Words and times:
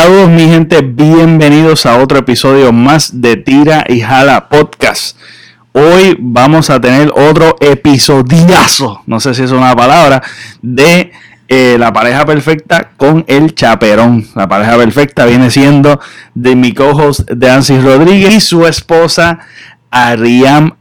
Saludos 0.00 0.28
mi 0.28 0.46
gente, 0.46 0.80
bienvenidos 0.80 1.84
a 1.84 1.98
otro 1.98 2.18
episodio 2.18 2.72
más 2.72 3.20
de 3.20 3.36
Tira 3.36 3.84
y 3.88 4.00
Jala 4.00 4.48
Podcast. 4.48 5.18
Hoy 5.72 6.16
vamos 6.20 6.70
a 6.70 6.80
tener 6.80 7.10
otro 7.16 7.56
episodiazo, 7.58 9.02
no 9.06 9.18
sé 9.18 9.34
si 9.34 9.42
es 9.42 9.50
una 9.50 9.74
palabra, 9.74 10.22
de 10.62 11.10
eh, 11.48 11.74
la 11.80 11.92
pareja 11.92 12.24
perfecta 12.24 12.90
con 12.96 13.24
el 13.26 13.56
chaperón. 13.56 14.24
La 14.36 14.48
pareja 14.48 14.76
perfecta 14.76 15.26
viene 15.26 15.50
siendo 15.50 15.98
de 16.32 16.54
mi 16.54 16.72
co-host 16.72 17.28
de 17.28 17.80
Rodríguez 17.82 18.34
y 18.36 18.40
su 18.40 18.68
esposa 18.68 19.40
Ariam 19.90 20.76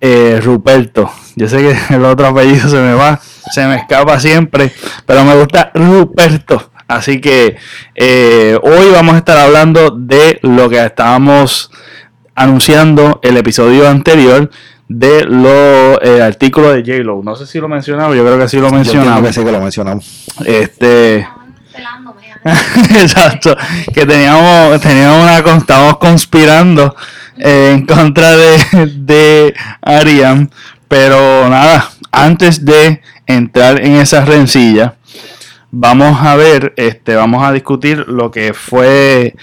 eh, 0.00 0.40
Ruperto. 0.42 1.12
Yo 1.36 1.46
sé 1.46 1.58
que 1.58 1.76
el 1.94 2.06
otro 2.06 2.26
apellido 2.28 2.70
se 2.70 2.78
me 2.78 2.94
va, 2.94 3.20
se 3.50 3.66
me 3.66 3.76
escapa 3.76 4.18
siempre, 4.18 4.72
pero 5.04 5.24
me 5.24 5.36
gusta 5.36 5.70
Ruperto. 5.74 6.71
Así 6.88 7.20
que 7.20 7.56
eh, 7.94 8.58
hoy 8.62 8.90
vamos 8.92 9.14
a 9.14 9.18
estar 9.18 9.38
hablando 9.38 9.90
de 9.90 10.38
lo 10.42 10.68
que 10.68 10.84
estábamos 10.84 11.70
anunciando 12.34 13.20
el 13.22 13.36
episodio 13.36 13.88
anterior 13.88 14.50
de 14.88 15.24
los 15.24 15.98
eh, 16.02 16.22
artículos 16.22 16.74
de 16.74 16.82
J-Lo. 16.82 17.22
No 17.22 17.34
sé 17.34 17.46
si 17.46 17.58
lo 17.60 17.68
mencionamos, 17.68 18.16
yo 18.16 18.24
creo 18.24 18.38
que 18.38 18.48
sí 18.48 18.58
lo 18.58 18.70
mencionamos. 18.70 19.26
que 19.26 19.32
sí 19.32 19.44
que 19.44 19.52
lo 19.52 19.60
mencionamos. 19.60 20.26
Este. 20.44 21.26
Exacto, 23.00 23.56
que 23.94 24.04
teníamos, 24.04 24.80
teníamos 24.80 25.22
una, 25.22 25.56
estábamos 25.56 25.98
conspirando 25.98 26.94
en 27.38 27.86
contra 27.86 28.36
de, 28.36 28.86
de 28.96 29.54
Ariam, 29.80 30.50
pero 30.88 31.48
nada, 31.48 31.90
antes 32.10 32.64
de 32.64 33.00
entrar 33.26 33.80
en 33.80 33.94
esa 33.94 34.24
rencilla, 34.24 34.96
vamos 35.72 36.20
a 36.20 36.36
ver, 36.36 36.74
este, 36.76 37.16
vamos 37.16 37.42
a 37.42 37.50
discutir 37.50 38.06
lo 38.06 38.30
que 38.30 38.52
fue, 38.52 39.34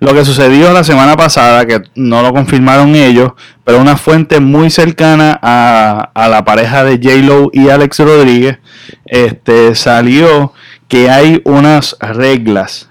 lo 0.00 0.12
que 0.12 0.24
sucedió 0.24 0.72
la 0.72 0.84
semana 0.84 1.16
pasada, 1.16 1.64
que 1.64 1.82
no 1.94 2.22
lo 2.22 2.32
confirmaron 2.32 2.94
ellos, 2.96 3.32
pero 3.64 3.80
una 3.80 3.96
fuente 3.96 4.40
muy 4.40 4.68
cercana 4.68 5.38
a, 5.40 6.28
la 6.28 6.44
pareja 6.44 6.84
de 6.84 6.96
J-Lo 6.96 7.50
y 7.52 7.68
Alex 7.68 8.00
Rodríguez, 8.00 8.58
este, 9.06 9.74
salió 9.76 10.52
que 10.88 11.08
hay 11.08 11.40
unas 11.44 11.96
reglas 12.00 12.90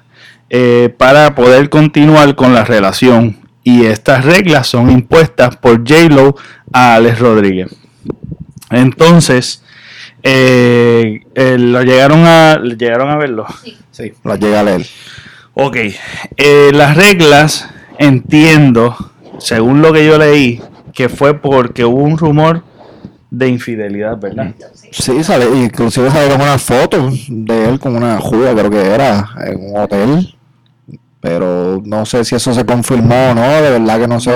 eh, 0.50 0.94
para 0.98 1.36
poder 1.36 1.70
continuar 1.70 2.36
con 2.36 2.54
la 2.54 2.64
relación. 2.64 3.38
Y 3.64 3.86
estas 3.86 4.24
reglas 4.24 4.68
son 4.68 4.92
impuestas 4.92 5.58
por 5.58 5.80
J-Lo 5.80 6.36
a 6.72 6.96
Alex 6.96 7.20
Rodríguez. 7.20 7.76
Entonces, 8.70 9.64
eh, 10.28 11.22
eh, 11.36 11.58
¿lo 11.60 11.84
llegaron 11.84 12.26
a, 12.26 12.58
llegaron 12.60 13.12
a 13.12 13.16
verlo? 13.16 13.46
Sí. 13.64 13.78
Sí, 13.92 14.12
lo 14.24 14.36
llega 14.36 14.62
a 14.62 14.64
leer. 14.64 14.86
Ok. 15.54 15.78
Eh, 16.36 16.72
las 16.74 16.98
reglas, 16.98 17.70
entiendo, 18.00 18.96
según 19.38 19.84
lo 19.84 19.94
que 19.94 20.04
yo 20.04 20.18
leí, 20.18 20.62
que 20.94 21.10
fue 21.10 21.36
porque 21.36 21.86
hubo 21.86 22.02
un 22.02 22.18
rumor 22.18 22.64
de 23.30 23.50
infidelidad, 23.50 24.18
¿verdad? 24.18 24.56
Sí, 24.92 25.24
sale, 25.24 25.46
inclusive 25.56 26.10
salieron 26.10 26.42
unas 26.42 26.62
fotos 26.62 27.26
de 27.30 27.70
él 27.70 27.80
con 27.80 27.96
una 27.96 28.20
juda, 28.20 28.54
creo 28.54 28.72
que 28.72 28.84
era, 28.84 29.30
en 29.46 29.70
un 29.70 29.78
hotel. 29.78 30.36
Pero 31.22 31.82
no 31.86 32.04
sé 32.06 32.26
si 32.26 32.36
eso 32.36 32.52
se 32.52 32.66
confirmó 32.66 33.30
o 33.30 33.36
no, 33.36 33.62
de 33.62 33.80
verdad 33.80 34.00
que 34.00 34.08
no 34.08 34.20
sé. 34.20 34.34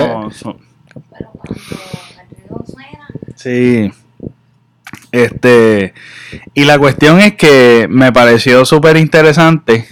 Sí. 3.34 3.90
Este, 5.12 5.94
y 6.54 6.64
la 6.64 6.78
cuestión 6.78 7.20
es 7.20 7.34
que 7.34 7.86
me 7.90 8.12
pareció 8.12 8.64
súper 8.64 8.96
interesante 8.96 9.86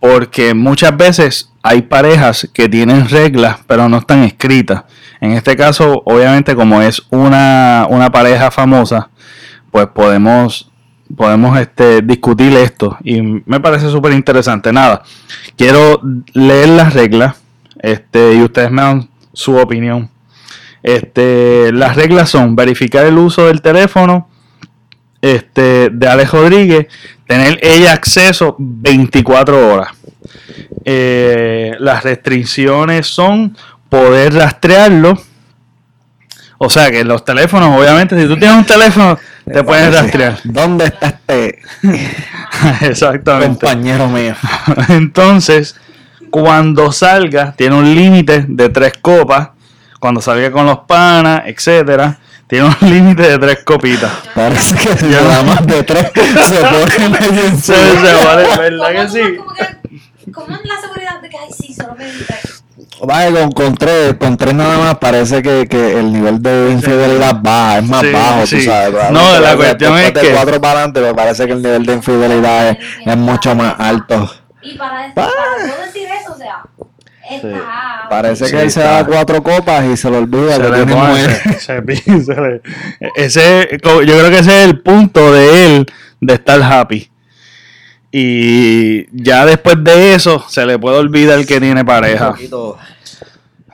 porque 0.00 0.54
muchas 0.54 0.96
veces 0.96 1.52
hay 1.62 1.82
parejas 1.82 2.48
que 2.52 2.68
tienen 2.68 3.08
reglas 3.08 3.58
pero 3.66 3.88
no 3.88 3.98
están 3.98 4.24
escritas. 4.24 4.82
En 5.20 5.32
este 5.32 5.56
caso, 5.56 6.02
obviamente, 6.04 6.56
como 6.56 6.82
es 6.82 7.00
una, 7.10 7.86
una 7.88 8.10
pareja 8.10 8.50
famosa, 8.50 9.08
pues 9.70 9.86
podemos, 9.86 10.68
podemos 11.16 11.56
este, 11.60 12.02
discutir 12.02 12.52
esto 12.56 12.98
y 13.04 13.22
me 13.22 13.60
parece 13.60 13.88
súper 13.88 14.12
interesante. 14.14 14.72
Nada, 14.72 15.02
quiero 15.56 16.00
leer 16.32 16.70
las 16.70 16.92
reglas 16.94 17.36
este, 17.78 18.34
y 18.34 18.42
ustedes 18.42 18.72
me 18.72 18.82
dan 18.82 19.08
su 19.32 19.56
opinión. 19.56 20.10
Este, 20.82 21.70
las 21.72 21.96
reglas 21.96 22.30
son 22.30 22.56
verificar 22.56 23.06
el 23.06 23.18
uso 23.18 23.46
del 23.46 23.62
teléfono 23.62 24.28
este, 25.20 25.90
de 25.90 26.08
Alex 26.08 26.32
Rodríguez, 26.32 26.86
tener 27.26 27.58
ella 27.62 27.92
acceso 27.92 28.56
24 28.58 29.72
horas. 29.72 29.90
Eh, 30.84 31.76
las 31.78 32.02
restricciones 32.02 33.06
son 33.06 33.56
poder 33.88 34.34
rastrearlo. 34.34 35.16
O 36.58 36.70
sea 36.70 36.90
que 36.90 37.04
los 37.04 37.24
teléfonos, 37.24 37.78
obviamente, 37.78 38.20
si 38.20 38.26
tú 38.26 38.36
tienes 38.36 38.56
un 38.56 38.64
teléfono, 38.64 39.18
te 39.44 39.64
puedes 39.64 39.92
rastrear. 39.92 40.38
¿Dónde 40.44 40.86
está 40.86 41.08
este 41.08 41.60
Exactamente. 42.82 43.66
compañero 43.66 44.08
mío? 44.08 44.34
Entonces, 44.88 45.76
cuando 46.30 46.90
salga, 46.92 47.52
tiene 47.52 47.76
un 47.76 47.94
límite 47.94 48.44
de 48.48 48.68
tres 48.68 48.94
copas 49.00 49.50
cuando 50.02 50.20
salga 50.20 50.50
con 50.50 50.66
los 50.66 50.80
panas, 50.80 51.42
etcétera, 51.46 52.18
tiene 52.48 52.66
un 52.66 52.76
límite 52.90 53.22
de 53.22 53.38
tres 53.38 53.58
copitas. 53.64 54.10
Parece 54.34 54.74
que 54.74 54.96
si 54.98 55.06
nada 55.06 55.44
más 55.44 55.64
de 55.64 55.84
tres 55.84 56.10
se 56.14 56.56
pone 56.56 57.46
en 57.46 57.56
Se, 57.56 57.72
se 57.72 58.24
vale, 58.26 58.48
¿verdad 58.58 58.90
que 58.90 59.08
sí? 59.08 59.22
¿Cómo 60.32 60.56
es 60.56 60.60
la 60.64 60.80
seguridad 60.80 61.20
de 61.22 61.28
que, 61.28 61.38
ay, 61.38 61.50
sí, 61.56 61.72
solo 61.72 61.94
me 61.96 62.04
tres? 62.10 62.64
Vaya, 63.04 63.30
con, 63.32 63.52
con, 63.52 63.74
tres, 63.76 64.14
con 64.18 64.36
tres 64.36 64.54
nada 64.54 64.76
más 64.78 64.98
parece 64.98 65.40
que, 65.40 65.66
que 65.68 65.98
el 66.00 66.12
nivel 66.12 66.42
de 66.42 66.70
infidelidad 66.72 67.36
baja, 67.40 67.78
es 67.78 67.84
más 67.84 68.00
Sí, 68.00 68.10
bajo, 68.12 68.46
sí. 68.46 68.56
tú 68.58 68.62
sabes. 68.64 69.10
No, 69.12 69.38
la 69.40 69.56
cuestión 69.56 69.98
es 69.98 70.14
de 70.14 70.20
que- 70.20 70.30
cuatro 70.32 70.60
para 70.60 70.74
adelante 70.80 71.00
me 71.00 71.14
parece 71.14 71.46
que 71.46 71.52
el 71.52 71.62
nivel 71.62 71.86
de 71.86 71.92
infidelidad 71.94 72.68
es, 72.70 72.78
es 73.06 73.16
mucho 73.16 73.54
más 73.54 73.74
alto. 73.78 74.28
Y 74.64 74.76
para, 74.78 74.98
decir, 75.00 75.14
para 75.14 75.30
no 75.66 75.84
decir 75.86 76.06
eso, 76.08 76.21
está... 77.36 78.06
Parece 78.10 78.46
Sí, 78.46 78.52
que 78.52 78.60
él 78.62 78.70
se 78.70 78.80
da 78.80 79.04
cuatro 79.06 79.42
copas 79.42 79.84
y 79.86 79.96
se 79.96 80.10
le 80.10 80.18
olvida 80.18 80.56
Se 80.56 80.62
que 80.62 80.68
le 80.68 80.76
tiene 80.76 80.92
pone- 80.92 81.08
mujer. 81.10 81.40
se- 81.44 81.60
se 81.60 81.82
pi- 81.82 81.96
se 81.96 82.34
le- 82.34 82.60
ese, 83.16 83.68
yo 83.82 83.90
creo 84.00 84.30
que 84.30 84.38
ese 84.38 84.62
es 84.62 84.68
el 84.68 84.80
punto 84.80 85.32
de 85.32 85.66
él 85.76 85.86
de 86.20 86.34
estar 86.34 86.62
happy. 86.62 87.08
Y 88.10 89.06
ya 89.24 89.46
después 89.46 89.82
de 89.82 90.14
eso 90.14 90.44
se 90.48 90.66
le 90.66 90.78
puede 90.78 90.98
olvidar 90.98 91.44
que 91.46 91.58
tiene 91.60 91.84
pareja. 91.84 92.34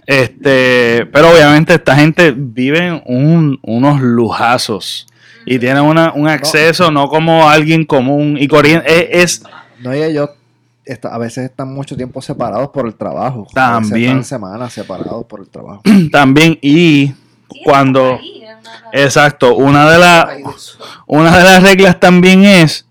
Este, 0.07 1.07
pero 1.13 1.31
obviamente 1.31 1.75
esta 1.75 1.95
gente 1.97 2.33
vive 2.37 3.03
un- 3.05 3.59
unos 3.63 4.01
lujazos 4.01 5.07
y 5.45 5.59
tienen 5.59 5.83
una- 5.83 6.13
un 6.13 6.29
acceso 6.29 6.91
no 6.91 7.09
como 7.09 7.49
alguien 7.49 7.85
común 7.85 8.37
y 8.41 8.49
corriente. 8.49 8.87
Es, 9.21 9.41
es- 9.41 9.43
No, 9.81 9.95
y 9.95 10.03
ellos 10.03 10.31
está- 10.93 11.15
a 11.15 11.19
veces 11.19 11.45
están 11.45 11.73
mucho 11.73 11.97
tiempo 11.97 12.21
separados 12.23 12.69
por 12.71 12.87
el 12.87 12.95
trabajo. 12.95 13.47
También. 13.55 14.25
Semanas 14.25 14.73
separados 14.73 15.25
por 15.27 15.41
el 15.41 15.49
trabajo. 15.49 15.83
también 16.13 16.59
y 16.63 17.13
cuando 17.65 18.19
exacto 18.93 19.55
una 19.57 19.91
de 19.91 19.99
las 19.99 20.27
una 21.07 21.37
de 21.39 21.45
las 21.45 21.63
reglas 21.63 21.99
también 22.01 22.45
es 22.45 22.87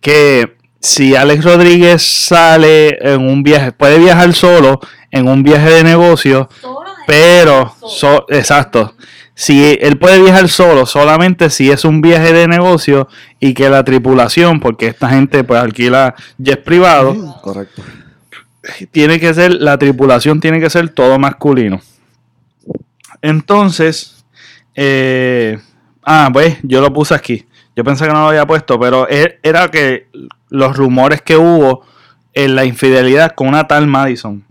que 0.00 0.56
si 0.80 1.14
Alex 1.14 1.44
Rodríguez 1.44 2.02
sale 2.02 2.98
en 3.00 3.20
un 3.28 3.42
viaje 3.42 3.72
puede 3.72 3.98
viajar 3.98 4.32
solo 4.34 4.80
en 5.10 5.28
un 5.28 5.42
viaje 5.42 5.70
de 5.70 5.84
negocio 5.84 6.48
Solo 6.60 6.80
de- 6.80 6.90
pero 7.06 7.74
solo. 7.80 7.90
so- 7.92 8.26
exacto 8.30 8.94
si 9.34 9.78
él 9.80 9.98
puede 9.98 10.20
viajar 10.22 10.48
solo 10.48 10.84
solamente 10.86 11.48
si 11.50 11.70
es 11.70 11.84
un 11.84 12.02
viaje 12.02 12.32
de 12.32 12.46
negocio 12.46 13.08
y 13.40 13.54
que 13.54 13.70
la 13.70 13.82
tripulación 13.82 14.60
porque 14.60 14.88
esta 14.88 15.08
gente 15.08 15.42
pues 15.42 15.60
alquila 15.60 16.14
jets 16.38 16.62
privados 16.62 17.16
Correcto. 17.40 17.82
tiene 18.90 19.18
que 19.18 19.32
ser, 19.32 19.54
la 19.54 19.78
tripulación 19.78 20.40
tiene 20.40 20.60
que 20.60 20.68
ser 20.70 20.90
todo 20.90 21.18
masculino. 21.18 21.80
Entonces, 23.22 24.24
eh, 24.74 25.58
ah, 26.04 26.28
pues 26.32 26.58
yo 26.62 26.80
lo 26.80 26.92
puse 26.92 27.14
aquí. 27.14 27.46
Yo 27.74 27.84
pensé 27.84 28.06
que 28.06 28.12
no 28.12 28.20
lo 28.22 28.28
había 28.28 28.46
puesto, 28.46 28.78
pero 28.78 29.08
e- 29.08 29.38
era 29.42 29.70
que 29.70 30.08
los 30.50 30.76
rumores 30.76 31.22
que 31.22 31.36
hubo 31.36 31.84
en 32.34 32.54
la 32.54 32.64
infidelidad 32.64 33.32
con 33.34 33.48
una 33.48 33.66
tal 33.66 33.86
Madison. 33.86 34.44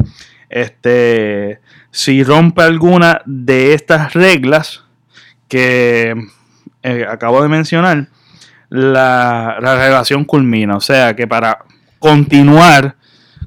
Este, 0.49 1.59
si 1.91 2.23
rompe 2.23 2.63
alguna 2.63 3.21
de 3.25 3.73
estas 3.73 4.13
reglas 4.13 4.83
que 5.47 6.15
eh, 6.83 7.05
acabo 7.09 7.41
de 7.41 7.49
mencionar, 7.49 8.07
la, 8.69 9.57
la 9.59 9.75
relación 9.75 10.23
culmina. 10.23 10.77
O 10.77 10.81
sea 10.81 11.15
que 11.15 11.27
para 11.27 11.59
continuar 11.99 12.95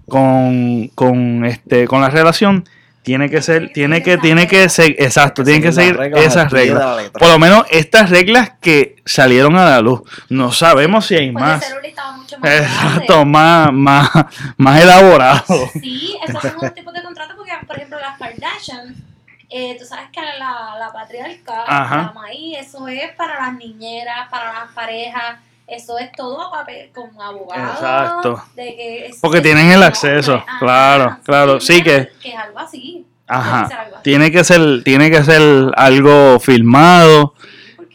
con, 0.08 0.88
con, 0.94 1.44
este, 1.44 1.86
con 1.88 2.00
la 2.02 2.10
relación, 2.10 2.64
tiene 3.04 3.28
que 3.28 3.42
ser, 3.42 3.70
tiene 3.72 4.02
que, 4.02 4.16
tiene 4.16 4.46
que 4.46 4.66
ser, 4.70 4.96
exacto, 4.98 5.44
tiene 5.44 5.60
que 5.60 5.72
seguir 5.72 5.98
esas 6.16 6.50
reglas. 6.50 7.10
Por 7.10 7.28
lo 7.28 7.38
menos 7.38 7.64
estas 7.70 8.08
reglas 8.08 8.52
que 8.62 8.96
salieron 9.04 9.56
a 9.56 9.64
la 9.66 9.80
luz. 9.82 10.00
No 10.30 10.52
sabemos 10.52 11.06
si 11.06 11.14
hay 11.16 11.30
más. 11.30 11.62
el 11.62 11.68
celular 11.68 11.86
estaba 11.86 12.16
mucho 12.16 12.38
más 12.38 12.50
Exacto, 12.50 13.24
más, 13.26 13.72
más, 13.72 14.10
más 14.56 14.82
elaborado. 14.82 15.44
Sí, 15.74 16.16
esos 16.26 16.40
son 16.40 16.56
otros 16.56 16.74
tipos 16.74 16.94
de 16.94 17.02
contratos 17.02 17.33
por 17.66 17.76
ejemplo, 17.76 17.98
las 18.00 18.18
Kardashian, 18.18 18.94
eh, 19.50 19.76
tú 19.78 19.84
sabes 19.84 20.08
que 20.10 20.20
la, 20.20 20.76
la 20.78 20.92
patriarca, 20.92 21.64
Ajá. 21.66 21.96
la 21.96 22.12
maíz, 22.12 22.58
eso 22.58 22.88
es 22.88 23.12
para 23.16 23.40
las 23.40 23.54
niñeras, 23.56 24.28
para 24.30 24.52
las 24.52 24.72
parejas, 24.72 25.38
eso 25.66 25.98
es 25.98 26.10
todo 26.12 26.40
a 26.42 26.50
papel 26.50 26.90
con 26.92 27.10
abogados. 27.20 27.74
Exacto. 27.76 28.44
De 28.54 28.76
que 28.76 29.06
es- 29.06 29.18
Porque 29.20 29.38
es 29.38 29.42
tienen 29.44 29.70
el 29.70 29.82
acceso, 29.82 30.34
Ajá, 30.34 30.58
claro, 30.58 31.18
claro, 31.24 31.60
sí 31.60 31.82
que- 31.82 32.10
Que 32.20 32.30
es 32.30 32.36
algo 32.36 32.58
así. 32.58 33.06
Que 33.26 33.34
Ajá. 33.34 33.60
algo 33.62 33.96
así, 33.96 34.02
Tiene 34.02 34.30
que 34.30 34.44
ser, 34.44 34.82
tiene 34.84 35.10
que 35.10 35.22
ser 35.24 35.40
algo 35.76 36.38
filmado 36.40 37.34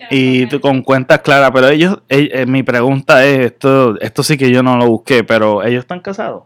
y 0.10 0.44
no 0.46 0.50
tú 0.50 0.60
con 0.62 0.82
cuentas 0.82 1.20
claras. 1.20 1.52
Pero 1.54 1.68
ellos, 1.70 2.00
eh, 2.10 2.30
eh, 2.34 2.46
mi 2.48 2.64
pregunta 2.64 3.24
es, 3.26 3.40
esto, 3.52 4.00
esto 4.02 4.24
sí 4.24 4.38
que 4.38 4.50
yo 4.50 4.64
no 4.64 4.76
lo 4.78 4.88
busqué, 4.88 5.24
pero 5.24 5.62
ellos 5.64 5.82
están 5.82 6.00
casados. 6.00 6.44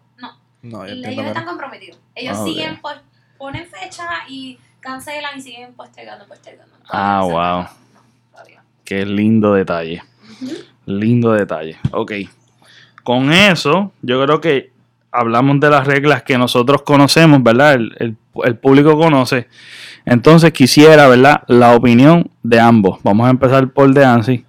No, 0.61 0.85
yo 0.85 0.93
entiendo 0.93 1.09
ellos 1.09 1.25
están 1.27 1.43
no. 1.45 1.51
comprometidos. 1.51 1.99
Ellos 2.15 2.37
Ah, 2.39 2.43
siguen, 2.43 2.81
pos- 2.81 2.95
ponen 3.43 3.65
fecha 3.67 4.05
y 4.29 4.57
cancelan 4.79 5.37
y 5.37 5.41
siguen 5.41 5.73
postergando, 5.73 6.25
postergando. 6.25 6.73
Ah, 6.89 7.17
no 7.21 7.27
wow. 7.29 7.35
acaba. 7.37 7.73
No, 7.93 7.99
todavía. 8.31 8.63
Qué 8.85 9.05
lindo 9.05 9.53
detalle. 9.53 10.01
Lindo 10.85 11.33
detalle. 11.33 11.77
Ok. 11.91 12.13
Con 13.03 13.33
eso, 13.33 13.91
yo 14.01 14.23
creo 14.23 14.39
que 14.39 14.71
hablamos 15.11 15.59
de 15.59 15.69
las 15.69 15.85
reglas 15.85 16.23
que 16.23 16.37
nosotros 16.37 16.83
conocemos, 16.83 17.43
¿verdad? 17.43 17.73
El, 17.73 17.93
el- 17.99 18.17
el 18.45 18.55
público 18.57 18.97
conoce. 18.97 19.47
Entonces 20.05 20.51
quisiera, 20.53 21.07
¿verdad? 21.09 21.43
La 21.47 21.75
opinión 21.75 22.31
de 22.41 22.59
ambos. 22.61 22.99
Vamos 23.03 23.27
a 23.27 23.29
empezar 23.29 23.69
por 23.71 23.93
de 23.93 24.03
Ansi 24.05 24.45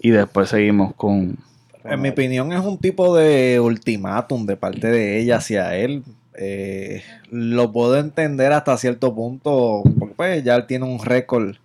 y 0.00 0.10
después 0.10 0.48
seguimos 0.48 0.94
con... 0.94 1.36
En 1.84 2.00
mi 2.00 2.10
opinión 2.10 2.52
es 2.52 2.60
un 2.60 2.78
tipo 2.78 3.14
de 3.16 3.58
ultimátum 3.60 4.46
de 4.46 4.56
parte 4.56 4.86
de 4.86 5.20
ella 5.20 5.36
hacia 5.36 5.74
él. 5.74 6.02
Eh, 6.42 7.02
lo 7.30 7.70
puedo 7.70 7.98
entender 7.98 8.54
hasta 8.54 8.74
cierto 8.78 9.14
punto, 9.14 9.82
porque 9.98 10.14
pues 10.14 10.42
ya 10.42 10.56
él 10.56 10.66
tiene 10.66 10.86
un 10.86 11.04
récord 11.04 11.56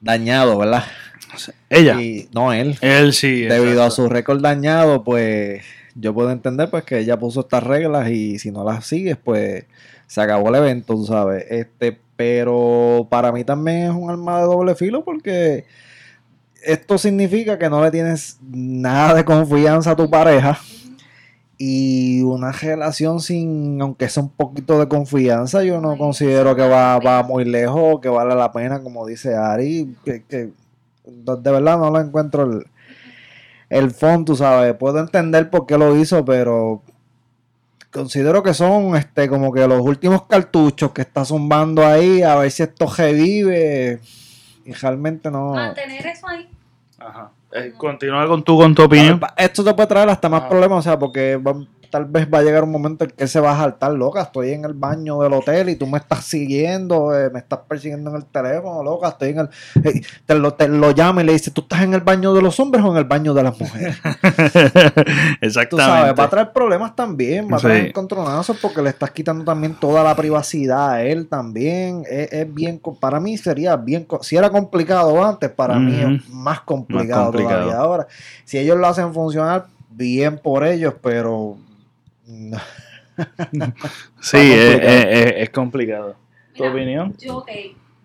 dañado, 0.00 0.58
¿verdad? 0.58 0.82
Ella. 1.70 2.02
Y, 2.02 2.28
no 2.32 2.52
él. 2.52 2.76
Él 2.80 3.12
sí. 3.12 3.42
Debido 3.42 3.84
a 3.84 3.92
su 3.92 4.08
récord 4.08 4.40
dañado, 4.40 5.04
pues 5.04 5.62
yo 5.94 6.12
puedo 6.12 6.32
entender 6.32 6.68
pues 6.68 6.82
que 6.82 6.98
ella 6.98 7.16
puso 7.16 7.40
estas 7.40 7.62
reglas 7.62 8.10
y 8.10 8.40
si 8.40 8.50
no 8.50 8.64
las 8.64 8.86
sigues, 8.86 9.16
pues 9.16 9.66
se 10.08 10.20
acabó 10.20 10.48
el 10.48 10.56
evento, 10.56 10.94
tú 10.94 11.06
sabes. 11.06 11.44
Este, 11.48 11.96
pero 12.16 13.06
para 13.08 13.30
mí 13.30 13.44
también 13.44 13.84
es 13.84 13.90
un 13.90 14.10
arma 14.10 14.40
de 14.40 14.46
doble 14.46 14.74
filo 14.74 15.04
porque 15.04 15.64
esto 16.64 16.98
significa 16.98 17.56
que 17.56 17.70
no 17.70 17.84
le 17.84 17.92
tienes 17.92 18.38
nada 18.50 19.14
de 19.14 19.24
confianza 19.24 19.92
a 19.92 19.96
tu 19.96 20.10
pareja 20.10 20.58
y 21.58 22.22
una 22.22 22.52
relación 22.52 23.20
sin, 23.20 23.82
aunque 23.82 24.08
sea 24.08 24.22
un 24.22 24.30
poquito 24.30 24.78
de 24.78 24.86
confianza, 24.86 25.64
yo 25.64 25.80
no 25.80 25.98
considero 25.98 26.54
que 26.54 26.66
va, 26.66 26.98
va 27.00 27.24
muy 27.24 27.44
lejos 27.44 28.00
que 28.00 28.08
vale 28.08 28.36
la 28.36 28.52
pena, 28.52 28.80
como 28.80 29.04
dice 29.04 29.34
Ari, 29.34 29.96
que, 30.04 30.22
que 30.22 30.52
de 31.04 31.50
verdad 31.50 31.78
no 31.78 31.90
lo 31.90 32.00
encuentro 32.00 32.44
el, 32.44 32.64
el 33.68 33.90
fondo, 33.90 34.32
tú 34.32 34.36
sabes. 34.36 34.74
Puedo 34.74 35.00
entender 35.00 35.50
por 35.50 35.66
qué 35.66 35.76
lo 35.76 35.96
hizo, 35.96 36.24
pero 36.24 36.82
considero 37.92 38.42
que 38.42 38.54
son 38.54 38.96
este 38.96 39.28
como 39.28 39.52
que 39.52 39.66
los 39.66 39.80
últimos 39.80 40.26
cartuchos 40.26 40.92
que 40.92 41.02
está 41.02 41.24
zumbando 41.24 41.84
ahí, 41.84 42.22
a 42.22 42.36
ver 42.36 42.50
si 42.52 42.62
esto 42.62 42.86
revive. 42.86 44.00
Y 44.64 44.72
realmente 44.74 45.30
no. 45.30 45.54
Mantener 45.54 46.06
eso 46.06 46.28
ahí. 46.28 46.48
Ajá. 46.98 47.30
Eh, 47.52 47.72
continúa 47.76 48.26
con 48.26 48.42
tu, 48.42 48.56
con 48.58 48.74
tu 48.74 48.82
opinión. 48.82 49.20
Esto 49.36 49.64
te 49.64 49.72
puede 49.74 49.86
traer 49.88 50.08
hasta 50.10 50.28
más 50.28 50.42
Ah. 50.42 50.48
problemas, 50.48 50.78
o 50.80 50.82
sea, 50.82 50.98
porque 50.98 51.40
tal 51.90 52.04
vez 52.04 52.28
va 52.32 52.38
a 52.38 52.42
llegar 52.42 52.64
un 52.64 52.70
momento 52.72 53.04
en 53.04 53.10
que 53.10 53.24
él 53.24 53.28
se 53.28 53.40
va 53.40 53.52
a 53.52 53.58
saltar 53.58 53.92
loca. 53.92 54.22
Estoy 54.22 54.52
en 54.52 54.64
el 54.64 54.74
baño 54.74 55.20
del 55.20 55.32
hotel 55.32 55.68
y 55.70 55.76
tú 55.76 55.86
me 55.86 55.98
estás 55.98 56.24
siguiendo, 56.24 57.16
eh, 57.18 57.30
me 57.30 57.38
estás 57.40 57.60
persiguiendo 57.68 58.10
en 58.10 58.16
el 58.16 58.24
teléfono, 58.26 58.82
loca. 58.82 59.08
Estoy 59.08 59.30
en 59.30 59.38
el. 59.40 59.48
eh, 59.84 60.00
te, 60.26 60.34
lo, 60.34 60.54
te 60.54 60.68
lo 60.68 60.90
llama 60.92 61.22
y 61.22 61.26
le 61.26 61.32
dice: 61.32 61.50
¿Tú 61.50 61.62
estás 61.62 61.82
en 61.82 61.94
el 61.94 62.00
baño 62.00 62.32
de 62.34 62.42
los 62.42 62.58
hombres 62.60 62.84
o 62.84 62.90
en 62.92 62.96
el 62.98 63.04
baño 63.04 63.34
de 63.34 63.42
las 63.42 63.58
mujeres? 63.58 63.96
Tú 64.02 64.10
sabes, 64.10 65.40
Exactamente. 65.42 66.20
va 66.20 66.24
a 66.24 66.30
traer 66.30 66.52
problemas 66.52 66.94
también, 66.96 67.48
va 67.52 67.56
a 67.56 67.60
traer 67.60 67.82
Sí. 67.84 67.88
encontronazos 67.90 68.58
porque 68.60 68.82
le 68.82 68.90
estás 68.90 69.10
quitando 69.10 69.44
también 69.44 69.74
toda 69.74 70.02
la 70.02 70.14
privacidad 70.16 70.90
a 70.90 71.02
él 71.02 71.28
también. 71.28 72.04
Es, 72.08 72.32
es 72.32 72.54
bien, 72.54 72.80
para 73.00 73.20
mí 73.20 73.36
sería 73.36 73.76
bien, 73.76 74.06
si 74.22 74.36
era 74.36 74.50
complicado 74.50 75.24
antes, 75.24 75.50
para 75.50 75.78
mí 75.78 76.02
Ujú. 76.04 76.14
es 76.16 76.28
más 76.30 76.60
complicado, 76.60 77.24
complicado. 77.26 77.56
todavía 77.62 77.78
ahora. 77.78 78.06
Si 78.44 78.58
ellos 78.58 78.76
lo 78.78 78.86
hacen 78.86 79.12
funcionar, 79.12 79.66
bien 79.90 80.38
por 80.38 80.64
ellos, 80.64 80.94
pero 81.02 81.56
no. 82.28 82.58
Sí, 84.20 84.36
es, 84.36 84.70
complicado. 84.76 84.88
es- 84.88 85.06
es- 85.26 85.32
es 85.36 85.50
complicado. 85.50 86.16
¿Tu 86.54 86.62
Mira, 86.62 86.70
opinión? 86.74 87.16
Yo, 87.18 87.38
ok, 87.38 87.50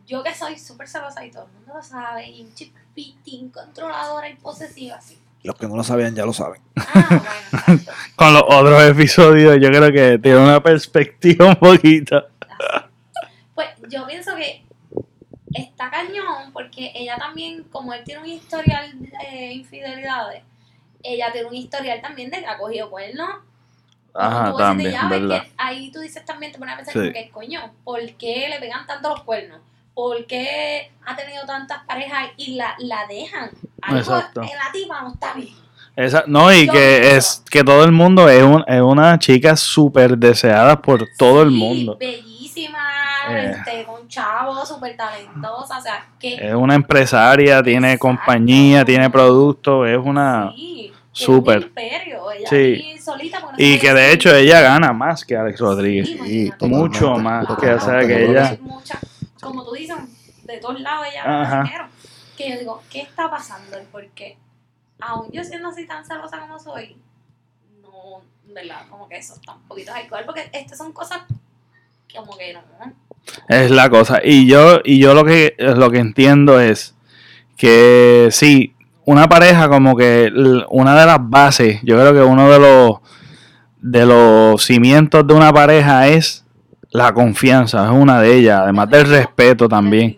yo 0.08 0.24
que 0.24 0.34
soy 0.34 0.58
súper 0.58 0.88
celosa 0.88 1.24
y 1.26 1.30
todo 1.32 1.46
el 1.46 1.52
mundo 1.54 1.74
lo 1.76 1.84
sabe, 1.84 2.28
y 2.30 2.42
un 2.42 2.54
chipitín 2.56 3.50
controladora 3.50 4.28
y 4.30 4.36
posesiva, 4.36 4.96
así. 4.96 5.20
los 5.44 5.56
que 5.56 5.68
no 5.68 5.76
lo 5.76 5.84
sabían 5.84 6.16
ya 6.16 6.26
lo 6.26 6.34
saben. 6.34 6.62
Ah, 6.78 7.06
bueno, 7.10 7.78
exacto. 7.80 7.92
Con 8.16 8.34
los 8.34 8.44
otros 8.44 8.84
episodios, 8.90 9.58
yo 9.62 9.70
creo 9.70 9.92
que 9.92 10.18
tiene 10.20 10.38
una 10.40 10.64
perspectiva 10.64 11.48
un 11.50 11.56
poquito. 11.58 12.26
Pues 13.54 13.68
yo 13.90 14.08
pienso 14.08 14.36
que 14.36 14.64
está 15.54 15.92
cañón 15.92 16.52
porque 16.54 16.92
ella 16.96 17.18
también, 17.18 17.64
como 17.66 17.94
él 17.94 18.04
tiene 18.04 18.22
un 18.22 18.28
historial 18.30 18.92
de 19.00 19.52
infidelidades, 19.54 20.42
ella 21.04 21.32
tiene 21.32 21.48
un 21.50 21.56
historial 21.56 22.02
también 22.02 22.32
de 22.32 22.40
que 22.40 22.48
ha 22.48 22.58
cogido 22.58 22.90
cuernos. 22.90 23.30
Ajá, 24.16 24.52
tú 24.52 24.58
también, 24.58 25.10
¿verdad? 25.10 25.44
que 25.44 25.52
ahí 25.58 25.92
tú 25.92 26.00
dices 26.00 26.24
también, 26.26 26.52
te 26.52 26.60
pones 26.60 26.74
a 26.74 26.78
pensar 26.78 26.94
Sí. 26.94 27.00
como 27.00 27.12
que, 27.14 27.30
coño, 27.32 27.62
¿por 27.84 28.00
qué 28.16 28.48
le 28.50 28.60
pegan 28.60 28.86
tanto 28.86 29.10
los 29.10 29.24
cuernos? 29.24 29.60
¿Por 29.96 30.26
qué 30.26 30.92
ha 31.06 31.16
tenido 31.16 31.46
tantas 31.46 31.84
parejas 31.86 32.30
y 32.38 32.56
la, 32.56 32.76
la 32.80 33.06
dejan? 33.08 33.50
Algo 33.82 34.00
Exacto. 34.00 34.42
en 34.42 34.48
la 34.50 34.72
tipa 34.72 35.02
no 35.02 35.14
está 35.14 35.34
bien. 35.34 35.56
Esa, 35.96 36.24
no, 36.26 36.52
y 36.52 36.66
Yo 36.66 36.74
que 36.74 37.00
pienso. 37.02 37.18
es 37.18 37.44
que 37.52 37.64
todo 37.64 37.84
el 37.84 37.92
mundo 37.92 38.28
es, 38.28 38.42
un- 38.44 38.64
es 38.68 38.82
una 38.82 39.20
chica 39.20 39.56
súper 39.56 40.18
deseada 40.18 40.82
por 40.82 41.08
todo 41.18 41.44
el 41.44 41.50
Sí, 41.50 41.56
mundo. 41.56 41.98
Bellísima, 42.00 42.80
Eh. 43.30 43.54
este, 43.56 43.84
con 43.86 44.08
chavos, 44.08 44.68
súper 44.68 44.98
talentosa, 44.98 45.78
o 45.78 45.82
sea, 45.82 46.08
que... 46.20 46.34
Es 46.36 46.56
una 46.56 46.74
empresaria, 46.76 47.62
tiene 47.62 47.94
Exacto. 47.94 48.08
compañía, 48.08 48.84
tiene 48.84 49.08
productos, 49.12 49.88
es 49.88 49.98
una... 50.00 50.52
Sí, 50.56 50.92
súper. 51.14 51.72
Sí. 52.50 52.98
Y 53.58 53.80
que 53.80 53.94
de 53.94 54.12
hecho 54.12 54.36
ella 54.36 54.60
gana 54.60 54.92
más 54.92 55.24
que 55.24 55.38
Alex 55.38 55.60
Rodríguez. 55.60 56.08
Sí, 56.10 56.16
imagínate. 56.16 56.68
Mucho 56.68 57.00
totalmente, 57.00 57.24
más 57.24 57.60
que, 57.60 57.70
o 57.74 57.80
sea, 57.80 58.00
que 58.06 58.26
ella... 58.26 58.58
Mucha- 58.60 59.00
como 59.42 59.64
tú 59.64 59.72
dices, 59.74 59.96
de 60.44 60.58
todos 60.58 60.82
lados 60.82 61.08
ella 61.12 61.24
gana 61.24 61.64
dinero. 61.64 61.86
Que 62.38 62.50
yo 62.50 62.60
digo, 62.60 62.82
¿qué 62.90 63.02
está 63.02 63.30
pasando? 63.30 63.80
¿Y 63.82 63.86
por 63.86 64.06
qué? 64.10 64.38
Aún 65.00 65.30
yo 65.32 65.44
siendo 65.44 65.70
así 65.70 65.86
tan 65.86 66.06
celosa 66.06 66.40
como 66.40 66.60
soy, 66.60 66.96
no, 67.82 68.22
¿verdad? 68.54 68.86
Como 68.90 69.08
que 69.08 69.18
eso 69.18 69.36
está 69.36 69.54
un 69.54 69.62
poquito 69.64 69.94
alcohol, 69.94 70.24
porque 70.26 70.50
estas 70.54 70.78
son 70.78 70.94
cosas 70.94 71.24
que 72.08 72.18
como 72.18 72.38
que 72.38 72.54
no. 72.54 72.62
Es 73.50 73.70
la 73.70 73.90
cosa. 73.90 74.22
Y 74.24 74.48
yo, 74.48 74.80
y 74.84 75.00
yo 75.00 75.14
lo 75.14 75.26
que 75.26 75.56
lo 75.58 75.92
que 75.92 76.00
entiendo 76.00 76.60
es 76.60 76.96
que 77.58 78.30
sí, 78.32 78.73
una 79.06 79.28
pareja 79.28 79.70
como 79.70 79.96
que 79.96 80.32
una 80.70 81.00
de 81.00 81.06
las 81.06 81.18
bases, 81.22 81.80
yo 81.84 82.00
creo 82.00 82.14
que 82.14 82.22
uno 82.22 82.50
de 82.50 82.60
los 82.60 83.00
de 83.82 84.06
los 84.06 84.64
cimientos 84.64 85.28
de 85.28 85.34
una 85.34 85.52
pareja 85.52 86.08
es 86.08 86.46
la 86.92 87.14
confianza, 87.14 87.86
es 87.86 87.92
una 87.92 88.22
de 88.22 88.36
ellas, 88.36 88.62
además 88.62 88.90
del 88.90 89.10
respeto 89.10 89.68
también. 89.68 90.18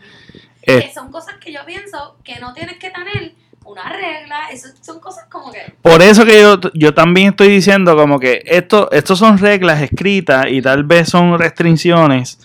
Eh, 0.61 0.91
son 0.93 1.11
cosas 1.11 1.35
que 1.35 1.51
yo 1.51 1.59
pienso 1.65 2.17
que 2.23 2.39
no 2.39 2.53
tienes 2.53 2.77
que 2.77 2.91
tener 2.91 3.33
una 3.65 3.89
regla, 3.89 4.49
eso 4.51 4.67
son 4.81 4.99
cosas 4.99 5.25
como 5.31 5.51
que. 5.51 5.73
Por 5.81 6.01
eso 6.01 6.25
que 6.25 6.41
yo, 6.41 6.59
yo 6.73 6.93
también 6.93 7.29
estoy 7.29 7.47
diciendo 7.47 7.95
como 7.95 8.19
que 8.19 8.43
esto, 8.45 8.91
estos 8.91 9.17
son 9.17 9.39
reglas 9.39 9.81
escritas 9.81 10.45
y 10.49 10.61
tal 10.61 10.83
vez 10.83 11.09
son 11.09 11.39
restricciones 11.39 12.39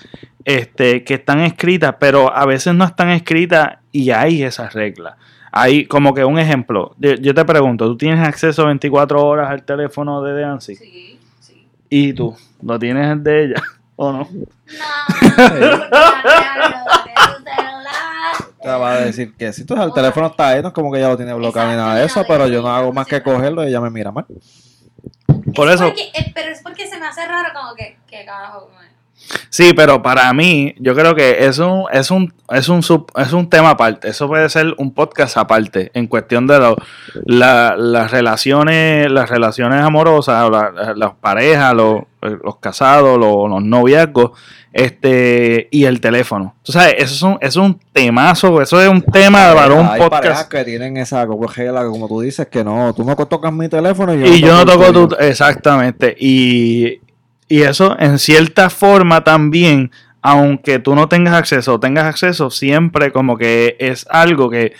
este, 0.44 1.04
que 1.04 1.14
están 1.14 1.40
escritas, 1.40 1.96
pero 2.00 2.34
a 2.34 2.46
veces 2.46 2.74
no 2.74 2.84
están 2.84 3.10
escritas 3.10 3.78
y 3.92 4.10
hay 4.10 4.42
esas 4.42 4.72
reglas. 4.72 5.14
Hay 5.52 5.86
como 5.86 6.14
que 6.14 6.24
un 6.24 6.38
ejemplo, 6.38 6.94
yo, 6.98 7.14
yo 7.14 7.34
te 7.34 7.44
pregunto, 7.44 7.86
¿tú 7.86 7.96
tienes 7.96 8.26
acceso 8.26 8.66
24 8.66 9.24
horas 9.24 9.50
al 9.50 9.62
teléfono 9.64 10.22
de 10.22 10.42
Nancy? 10.42 10.76
Sí, 10.76 11.18
sí. 11.40 11.66
¿Y 11.88 12.12
tú? 12.12 12.36
¿Lo 12.62 12.78
tienes 12.78 13.10
el 13.10 13.22
de 13.24 13.44
ella 13.46 13.62
o 13.96 14.12
no? 14.12 14.28
No. 14.30 15.84
Te 18.62 18.68
va 18.68 18.92
a 18.92 19.00
decir 19.00 19.34
que 19.36 19.52
si 19.54 19.64
tú 19.64 19.74
el 19.80 19.92
teléfono 19.92 20.26
está 20.26 20.48
ahí, 20.48 20.60
no 20.62 20.68
es 20.68 20.74
como 20.74 20.92
que 20.92 20.98
ella 20.98 21.08
lo 21.08 21.16
tiene 21.16 21.32
bloqueado 21.32 21.70
ni 21.70 21.76
nada 21.76 21.94
de 21.96 22.04
eso, 22.04 22.22
pero 22.28 22.46
yo 22.46 22.60
no 22.60 22.68
hago 22.68 22.92
más 22.92 23.06
que 23.06 23.22
cogerlo 23.22 23.64
y 23.64 23.68
ella 23.68 23.80
me 23.80 23.88
mira 23.90 24.12
mal. 24.12 24.26
Por 25.54 25.68
Es 25.68 25.74
eso- 25.76 25.86
porque- 25.86 26.10
eh, 26.14 26.30
pero 26.34 26.50
es 26.52 26.60
porque 26.62 26.86
se 26.86 26.98
me 27.00 27.06
hace 27.06 27.26
raro 27.26 27.48
como 27.54 27.74
que, 27.74 27.96
¿qué 28.06 28.24
carajo? 28.26 28.66
con 28.68 28.84
él? 28.84 28.90
Sí, 29.48 29.72
pero 29.74 30.02
para 30.02 30.32
mí, 30.32 30.74
yo 30.78 30.94
creo 30.94 31.14
que 31.14 31.44
es 31.46 31.58
un, 31.58 31.84
es 31.92 32.10
un, 32.10 32.32
es 32.50 32.68
un, 32.68 32.82
sub- 32.82 33.10
es 33.16 33.32
un 33.32 33.48
tema 33.48 33.70
aparte. 33.70 34.08
Eso 34.08 34.26
puede 34.28 34.48
ser 34.48 34.74
un 34.78 34.92
podcast 34.92 35.36
aparte 35.36 35.90
en 35.94 36.06
cuestión 36.06 36.46
de 36.46 36.58
lo- 36.58 36.76
la- 37.26 37.76
las 37.76 38.10
relaciones, 38.10 39.10
las 39.10 39.28
relaciones 39.30 39.80
amorosas, 39.82 40.44
o 40.44 40.50
la- 40.50 40.94
las 40.96 41.12
parejas, 41.14 41.74
los, 41.74 42.00
los 42.22 42.56
casados, 42.58 43.18
los, 43.18 43.48
los 43.48 43.62
noviazgos, 43.62 44.32
este, 44.72 45.68
y 45.70 45.84
el 45.84 46.00
teléfono. 46.00 46.54
Tú 46.62 46.72
sabes, 46.72 46.94
eso 46.98 47.14
es 47.14 47.22
un, 47.22 47.38
es 47.40 47.56
un 47.56 47.78
temazo, 47.92 48.60
eso 48.62 48.80
es 48.80 48.88
un 48.88 49.02
tema 49.02 49.52
para 49.54 49.74
un 49.74 49.86
Hay 49.86 50.00
parejas 50.08 50.44
podcast. 50.44 50.50
que 50.52 50.64
tienen 50.64 50.96
esa 50.96 51.26
regla, 51.56 51.84
como 51.86 52.06
tú 52.08 52.20
dices, 52.20 52.46
que 52.48 52.62
no, 52.64 52.92
tú 52.94 53.04
no 53.04 53.16
tocas 53.16 53.52
mi 53.52 53.68
teléfono 53.68 54.14
y 54.14 54.20
yo 54.20 54.26
Y 54.26 54.40
yo 54.40 54.52
no 54.54 54.64
toco 54.64 54.92
tu, 54.92 55.16
exactamente. 55.18 56.16
Y, 56.18 57.00
y 57.50 57.62
eso 57.62 57.96
en 57.98 58.18
cierta 58.18 58.70
forma 58.70 59.24
también, 59.24 59.90
aunque 60.22 60.78
tú 60.78 60.94
no 60.94 61.08
tengas 61.08 61.34
acceso 61.34 61.74
o 61.74 61.80
tengas 61.80 62.04
acceso, 62.04 62.48
siempre 62.48 63.12
como 63.12 63.36
que 63.36 63.76
es 63.78 64.06
algo 64.08 64.48
que, 64.48 64.72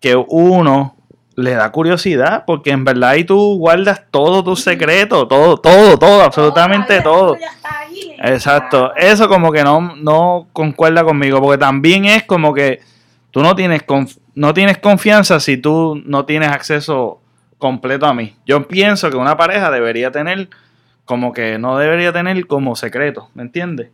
que 0.00 0.16
uno 0.16 0.96
le 1.36 1.52
da 1.52 1.70
curiosidad, 1.72 2.44
porque 2.46 2.70
en 2.70 2.84
verdad 2.84 3.10
ahí 3.10 3.24
tú 3.24 3.56
guardas 3.58 4.02
todos 4.10 4.44
tus 4.44 4.62
secretos, 4.62 5.28
todo, 5.28 5.56
todo, 5.56 5.98
todo, 5.98 6.22
absolutamente 6.22 7.00
todo. 7.00 7.36
Exacto, 8.18 8.92
eso 8.96 9.28
como 9.28 9.52
que 9.52 9.62
no, 9.62 9.94
no 9.96 10.48
concuerda 10.52 11.04
conmigo, 11.04 11.40
porque 11.40 11.58
también 11.58 12.04
es 12.06 12.24
como 12.24 12.52
que 12.52 12.80
tú 13.30 13.40
no 13.40 13.54
tienes, 13.54 13.82
no 14.34 14.52
tienes 14.52 14.78
confianza 14.78 15.40
si 15.40 15.56
tú 15.56 16.02
no 16.04 16.24
tienes 16.24 16.50
acceso 16.50 17.20
completo 17.58 18.06
a 18.06 18.14
mí. 18.14 18.34
Yo 18.44 18.66
pienso 18.66 19.10
que 19.10 19.16
una 19.16 19.36
pareja 19.36 19.70
debería 19.70 20.10
tener, 20.10 20.48
como 21.04 21.32
que 21.32 21.58
no 21.58 21.78
debería 21.78 22.12
tener 22.12 22.46
como 22.46 22.76
secreto, 22.76 23.28
¿me 23.34 23.42
entiendes? 23.42 23.90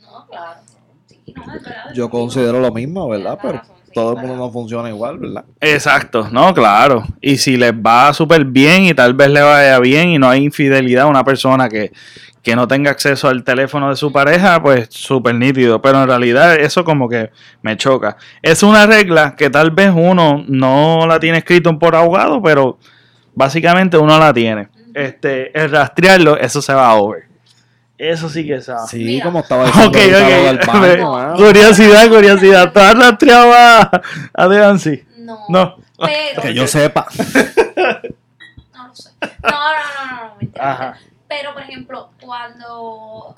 No, 0.00 0.26
claro. 0.26 0.60
Sí, 1.06 1.34
no, 1.34 1.42
es 1.54 1.62
verdad, 1.62 1.94
Yo 1.94 2.10
considero 2.10 2.60
lo 2.60 2.72
mismo, 2.72 3.08
¿verdad? 3.08 3.38
Pero 3.40 3.62
todo 3.94 4.14
el 4.14 4.18
mundo 4.18 4.36
no 4.36 4.50
funciona 4.50 4.88
igual, 4.88 5.18
¿verdad? 5.18 5.44
Exacto, 5.60 6.28
no, 6.30 6.52
claro. 6.52 7.04
Y 7.20 7.38
si 7.38 7.56
les 7.56 7.72
va 7.72 8.12
súper 8.12 8.44
bien 8.44 8.84
y 8.84 8.94
tal 8.94 9.14
vez 9.14 9.30
le 9.30 9.40
vaya 9.40 9.78
bien 9.78 10.08
y 10.10 10.18
no 10.18 10.28
hay 10.28 10.44
infidelidad 10.44 11.04
a 11.04 11.08
una 11.08 11.24
persona 11.24 11.68
que, 11.68 11.92
que 12.42 12.56
no 12.56 12.68
tenga 12.68 12.90
acceso 12.90 13.28
al 13.28 13.44
teléfono 13.44 13.88
de 13.88 13.96
su 13.96 14.12
pareja, 14.12 14.62
pues 14.62 14.88
súper 14.90 15.34
nítido. 15.36 15.80
Pero 15.80 16.02
en 16.02 16.08
realidad 16.08 16.56
eso 16.56 16.84
como 16.84 17.08
que 17.08 17.30
me 17.62 17.76
choca. 17.76 18.16
Es 18.42 18.62
una 18.62 18.86
regla 18.86 19.34
que 19.36 19.48
tal 19.48 19.70
vez 19.70 19.92
uno 19.94 20.44
no 20.46 21.06
la 21.06 21.18
tiene 21.20 21.38
escrito 21.38 21.78
por 21.78 21.96
abogado, 21.96 22.42
pero 22.42 22.78
básicamente 23.34 23.96
uno 23.96 24.18
la 24.18 24.34
tiene. 24.34 24.68
Este, 24.94 25.58
el 25.58 25.70
rastrearlo, 25.70 26.38
eso 26.38 26.62
se 26.62 26.72
va 26.72 26.88
a 26.88 26.94
over. 26.94 27.24
Eso 27.98 28.28
sí 28.28 28.46
que 28.46 28.60
se 28.60 28.72
va. 28.72 28.86
Sí, 28.86 29.04
Mira. 29.04 29.24
como 29.24 29.40
estaba 29.40 29.66
diciendo 29.66 29.88
Ok, 29.90 29.96
ahorita 29.96 30.20
lo 30.20 30.46
del 30.46 30.56
ok. 30.56 30.66
baño, 30.66 31.12
mano. 31.12 31.36
Curiosidad, 31.36 32.08
curiosidad. 32.08 32.72
¿Tú 32.72 32.80
has 32.80 32.94
rastreado 32.98 33.52
a, 33.52 33.80
a? 34.34 34.48
No. 35.18 35.38
No. 35.48 35.76
Pero. 35.98 36.42
Que 36.42 36.54
yo 36.54 36.66
sepa. 36.66 37.06
No 38.74 38.88
lo 38.88 38.94
sé. 38.94 39.10
No, 39.42 39.50
no, 39.50 39.58
no, 39.58 40.16
no, 40.16 40.28
no, 40.28 40.34
mentira. 40.36 40.72
Ajá. 40.72 40.98
Pero, 41.28 41.52
por 41.54 41.62
ejemplo, 41.62 42.10
cuando. 42.20 43.34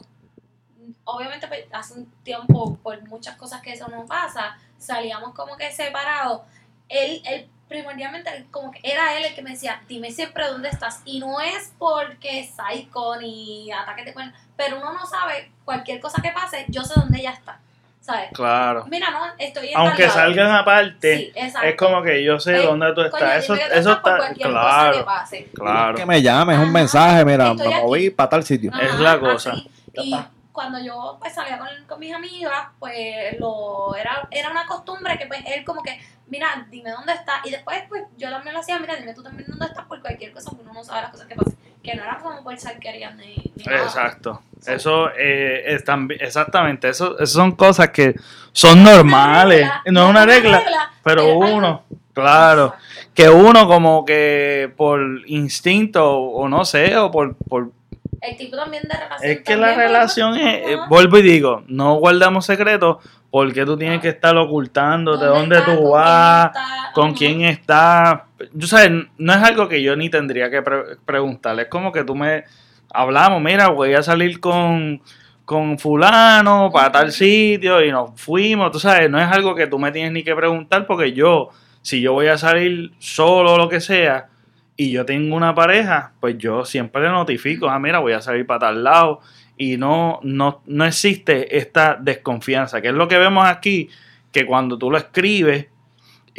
Obviamente, 1.04 1.46
pues, 1.46 1.64
hace 1.72 1.94
un 1.94 2.06
tiempo, 2.22 2.76
por 2.82 3.00
muchas 3.08 3.36
cosas 3.36 3.60
que 3.60 3.72
eso 3.72 3.86
no 3.88 4.06
pasa, 4.06 4.56
salíamos 4.78 5.34
como 5.34 5.56
que 5.56 5.70
separados. 5.70 6.42
Él, 6.88 7.22
él 7.26 7.48
primordialmente, 7.68 8.46
como 8.50 8.70
que 8.70 8.80
era 8.82 9.16
él 9.18 9.24
el 9.24 9.34
que 9.34 9.42
me 9.42 9.50
decía, 9.50 9.80
dime 9.88 10.10
siempre 10.10 10.46
dónde 10.46 10.68
estás. 10.68 11.02
Y 11.04 11.18
no 11.18 11.40
es 11.40 11.72
porque 11.78 12.40
es 12.40 12.50
psycho 12.50 13.16
ni 13.16 13.70
ataque 13.72 14.04
de 14.04 14.12
cuerno, 14.12 14.32
pero 14.56 14.78
uno 14.78 14.92
no 14.92 15.06
sabe, 15.06 15.50
cualquier 15.64 16.00
cosa 16.00 16.22
que 16.22 16.30
pase, 16.30 16.64
yo 16.68 16.82
sé 16.82 16.94
dónde 16.98 17.18
ella 17.18 17.32
está. 17.32 17.58
¿Sabes? 18.00 18.28
Claro. 18.34 18.84
Mira, 18.88 19.10
no, 19.10 19.18
estoy 19.36 19.70
en 19.70 19.76
Aunque 19.76 20.08
salgan 20.08 20.52
aparte, 20.52 21.32
Sí, 21.34 21.40
es 21.64 21.74
como 21.76 22.00
que 22.02 22.22
yo 22.22 22.38
sé 22.38 22.54
Eh, 22.56 22.62
dónde 22.62 22.86
tú 22.90 23.00
Coño, 23.02 23.06
estás. 23.06 23.42
Eso, 23.42 23.54
eso 23.56 23.92
está 23.94 24.16
cualquier 24.18 24.46
cosa 24.52 24.60
que 24.92 24.92
claro, 24.92 25.04
pase. 25.04 25.50
claro. 25.52 25.96
Que 25.96 26.06
me 26.06 26.22
llames, 26.22 26.56
un 26.56 26.70
mensaje, 26.72 27.24
mira, 27.24 27.52
me 27.52 27.68
moví 27.80 28.10
para 28.10 28.28
tal 28.28 28.44
sitio. 28.44 28.70
Ajá, 28.72 28.84
Es 28.84 28.94
la 29.00 29.18
cosa. 29.18 29.50
así. 29.54 29.68
Y 29.94 30.16
cuando 30.52 30.78
yo 30.78 31.16
pues 31.18 31.34
salía 31.34 31.58
con, 31.58 31.66
con 31.88 31.98
mis 31.98 32.14
amigas, 32.14 32.68
pues 32.78 32.94
lo 33.40 33.96
era, 33.96 34.28
era 34.30 34.50
una 34.52 34.66
costumbre 34.66 35.18
que 35.18 35.26
pues 35.26 35.40
él 35.44 35.64
como 35.64 35.82
que, 35.82 35.98
mira, 36.28 36.66
dime 36.70 36.90
dónde 36.90 37.12
está. 37.12 37.40
Y 37.44 37.50
después 37.50 37.82
pues 37.88 38.02
yo 38.16 38.30
también 38.30 38.54
lo 38.54 38.60
hacía, 38.60 38.78
mira, 38.78 38.96
dime 38.96 39.14
tú 39.14 39.22
también 39.22 39.48
dónde 39.48 39.66
estás 39.66 39.84
por 39.86 40.00
cualquier 40.00 40.32
cosa, 40.32 40.50
porque 40.50 40.62
uno 40.64 40.74
no 40.74 40.84
sabe 40.84 41.02
las 41.02 41.10
cosas 41.10 41.26
que 41.26 41.34
pasan. 41.36 41.54
Que 41.82 41.94
no 41.94 42.02
era 42.02 42.18
como 42.18 42.42
por 42.42 42.58
ser 42.58 42.78
querían 42.80 43.16
ni, 43.16 43.36
ni 43.54 43.64
nada. 43.64 43.84
Exacto. 43.84 44.42
Eso 44.66 45.08
eh, 45.16 45.62
es 45.66 45.84
tambi- 45.84 46.16
exactamente. 46.20 46.88
Eso, 46.88 47.16
eso 47.18 47.32
son 47.38 47.52
cosas 47.52 47.90
que 47.90 48.14
son 48.52 48.82
normales. 48.82 49.60
regla, 49.60 49.82
No 49.92 50.04
es 50.04 50.10
una 50.10 50.26
regla, 50.26 50.64
pero 51.04 51.22
algo- 51.22 51.54
uno, 51.54 51.84
claro, 52.12 52.74
Exacto. 52.76 53.10
que 53.14 53.28
uno 53.28 53.68
como 53.68 54.04
que 54.04 54.72
por 54.76 55.00
instinto 55.26 56.18
o 56.18 56.48
no 56.48 56.64
sé, 56.64 56.96
o 56.96 57.10
por, 57.12 57.36
por 57.36 57.70
El 58.20 58.36
tipo 58.36 58.56
también 58.56 58.82
de 58.84 58.94
relación. 58.96 59.30
es 59.30 59.40
que 59.42 59.56
la 59.56 59.74
relación 59.74 60.36
es, 60.36 60.68
eh, 60.68 60.76
vuelvo 60.88 61.18
y 61.18 61.22
digo, 61.22 61.62
no 61.68 61.94
guardamos 61.96 62.46
secretos 62.46 62.96
porque 63.30 63.64
tú 63.66 63.76
tienes 63.76 64.00
que 64.00 64.08
estar 64.08 64.36
ocultando 64.36 65.16
de 65.16 65.26
dónde 65.26 65.58
está? 65.58 65.74
tú 65.76 65.82
¿Con 65.82 65.90
vas. 65.92 66.50
quién 66.52 66.62
está? 66.64 66.92
con 66.94 67.06
Ajá. 67.08 67.14
quién 67.18 67.40
está. 67.42 68.24
Yo 68.52 68.66
sabes, 68.66 68.92
no 69.18 69.32
es 69.32 69.42
algo 69.42 69.68
que 69.68 69.82
yo 69.82 69.94
ni 69.96 70.08
tendría 70.08 70.50
que 70.50 70.62
pre- 70.62 70.96
preguntarle. 71.04 71.62
Es 71.62 71.68
como 71.68 71.92
que 71.92 72.04
tú 72.04 72.14
me 72.14 72.44
hablamos, 72.92 73.40
mira, 73.42 73.68
voy 73.68 73.92
a 73.94 74.02
salir 74.02 74.40
con, 74.40 75.02
con 75.44 75.78
fulano 75.78 76.70
para 76.72 76.90
tal 76.92 77.12
sitio 77.12 77.84
y 77.84 77.90
nos 77.90 78.18
fuimos. 78.18 78.70
Tú 78.72 78.78
sabes, 78.80 79.10
no 79.10 79.20
es 79.20 79.30
algo 79.30 79.54
que 79.54 79.66
tú 79.66 79.78
me 79.78 79.92
tienes 79.92 80.12
ni 80.12 80.22
que 80.22 80.34
preguntar 80.34 80.86
porque 80.86 81.12
yo, 81.12 81.50
si 81.82 82.00
yo 82.00 82.12
voy 82.14 82.28
a 82.28 82.38
salir 82.38 82.92
solo 82.98 83.54
o 83.54 83.58
lo 83.58 83.68
que 83.68 83.80
sea 83.80 84.28
y 84.76 84.90
yo 84.90 85.04
tengo 85.04 85.36
una 85.36 85.54
pareja, 85.54 86.12
pues 86.20 86.36
yo 86.38 86.64
siempre 86.64 87.02
le 87.02 87.08
notifico, 87.08 87.68
ah, 87.68 87.78
mira, 87.78 87.98
voy 87.98 88.12
a 88.12 88.20
salir 88.20 88.46
para 88.46 88.60
tal 88.60 88.84
lado. 88.84 89.20
Y 89.56 89.78
no, 89.78 90.20
no, 90.22 90.62
no 90.66 90.84
existe 90.84 91.56
esta 91.56 91.96
desconfianza, 91.98 92.82
que 92.82 92.88
es 92.88 92.94
lo 92.94 93.08
que 93.08 93.16
vemos 93.16 93.46
aquí, 93.46 93.88
que 94.30 94.44
cuando 94.44 94.76
tú 94.76 94.90
lo 94.90 94.98
escribes, 94.98 95.68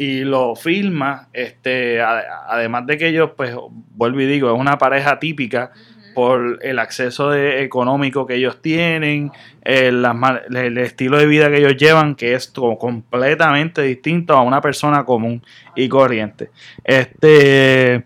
y 0.00 0.20
lo 0.20 0.54
filma, 0.54 1.28
este, 1.32 2.00
además 2.00 2.86
de 2.86 2.96
que 2.96 3.08
ellos, 3.08 3.30
pues, 3.36 3.52
vuelvo 3.96 4.20
y 4.20 4.26
digo, 4.26 4.54
es 4.54 4.58
una 4.58 4.78
pareja 4.78 5.18
típica 5.18 5.72
por 6.14 6.60
el 6.62 6.78
acceso 6.78 7.30
de- 7.30 7.64
económico 7.64 8.24
que 8.24 8.36
ellos 8.36 8.62
tienen, 8.62 9.32
el, 9.62 10.06
el 10.54 10.78
estilo 10.78 11.18
de 11.18 11.26
vida 11.26 11.50
que 11.50 11.58
ellos 11.58 11.76
llevan, 11.76 12.14
que 12.14 12.34
es 12.34 12.46
como 12.46 12.78
completamente 12.78 13.82
distinto 13.82 14.34
a 14.34 14.42
una 14.42 14.60
persona 14.60 15.04
común 15.04 15.42
y 15.74 15.88
corriente. 15.88 16.50
Este, 16.84 18.04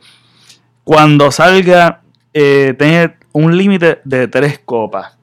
cuando 0.84 1.30
salga, 1.30 2.00
eh, 2.34 2.74
tiene 2.78 3.16
un 3.32 3.56
límite 3.56 4.00
de 4.04 4.28
tres 4.28 4.58
copas. 4.64 5.16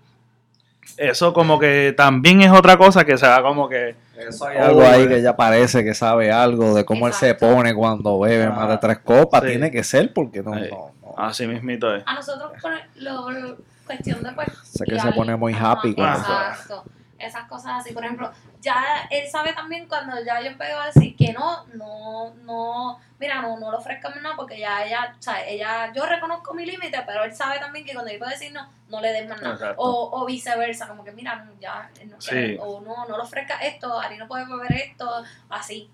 Eso 0.97 1.33
como 1.33 1.57
que 1.59 1.93
también 1.95 2.41
es 2.41 2.51
otra 2.51 2.77
cosa 2.77 3.05
que 3.05 3.17
se 3.17 3.27
va 3.27 3.41
como 3.41 3.69
que... 3.69 3.95
Eso 4.17 4.47
hay 4.47 4.57
algo 4.57 4.81
ahí 4.85 5.07
que 5.07 5.17
ella 5.19 5.33
parece 5.37 5.81
que 5.85 5.93
sabe 5.93 6.29
algo 6.29 6.73
de 6.75 6.83
cómo 6.83 7.07
él 7.07 7.13
se 7.13 7.33
pone 7.35 7.73
cuando 7.73 8.19
bebe 8.19 8.43
Ah, 8.45 8.49
más 8.51 8.69
de 8.69 8.77
tres 8.77 8.99
copas. 8.99 9.41
sí. 9.43 9.47
Tiene 9.51 9.71
que 9.71 9.81
ser 9.81 10.11
porque 10.13 10.43
no, 10.43 10.53
Ahí. 10.53 10.67
no, 10.69 10.91
no. 11.01 11.13
Así 11.17 11.47
mismito 11.47 11.95
es. 11.95 12.03
A 12.05 12.15
nosotros, 12.15 12.51
por 12.61 12.71
lo, 12.97 13.29
lo- 13.31 13.57
cuestión 13.85 14.21
de 14.21 14.31
pues. 14.33 14.49
Sé 14.63 14.83
que 14.83 14.99
se 14.99 15.11
pone 15.13 15.37
muy 15.37 15.53
happy 15.57 15.95
cuando 15.95 16.17
se- 16.17 16.31
Exacto. 16.33 16.83
Esas 17.19 17.43
cosas 17.49 17.73
así, 17.81 17.93
por 17.93 18.03
ejemplo, 18.03 18.31
ya 18.61 19.07
él 19.09 19.27
sabe 19.29 19.53
también 19.53 19.87
cuando 19.87 20.15
ya 20.23 20.39
yo 20.41 20.47
empiezo 20.47 20.79
a 20.79 20.85
decir 20.87 21.15
que 21.15 21.33
no, 21.33 21.65
no, 21.75 22.33
no, 22.45 22.99
mira, 23.19 23.41
no, 23.41 23.59
no 23.59 23.71
le 23.71 23.77
ofrezcamos 23.77 24.21
nada 24.21 24.35
porque 24.35 24.57
ya 24.59 24.85
ella, 24.85 25.15
o 25.17 25.21
sea, 25.21 25.45
ella, 25.47 25.91
yo 25.93 26.05
reconozco 26.05 26.53
mi 26.53 26.65
límite, 26.65 26.97
pero 27.05 27.23
él 27.23 27.35
sabe 27.35 27.59
también 27.59 27.85
que 27.85 27.93
cuando 27.93 28.11
yo 28.11 28.17
puedo 28.19 28.31
decir 28.31 28.51
no, 28.53 28.69
no 28.89 29.01
le 29.01 29.11
des 29.11 29.27
más 29.27 29.41
nada. 29.41 29.73
O, 29.77 30.09
o 30.13 30.25
viceversa, 30.25 30.87
como 30.87 31.03
que 31.03 31.11
mira, 31.11 31.45
ya, 31.59 31.89
no 32.07 32.19
Sí. 32.21 32.57
o 32.59 32.81
no, 32.81 33.05
no 33.07 33.17
le 33.17 33.23
ofrezca 33.23 33.55
esto, 33.57 33.99
Ari 33.99 34.17
no 34.17 34.27
puede 34.27 34.45
beber 34.45 34.71
esto, 34.73 35.23
así. 35.49 35.89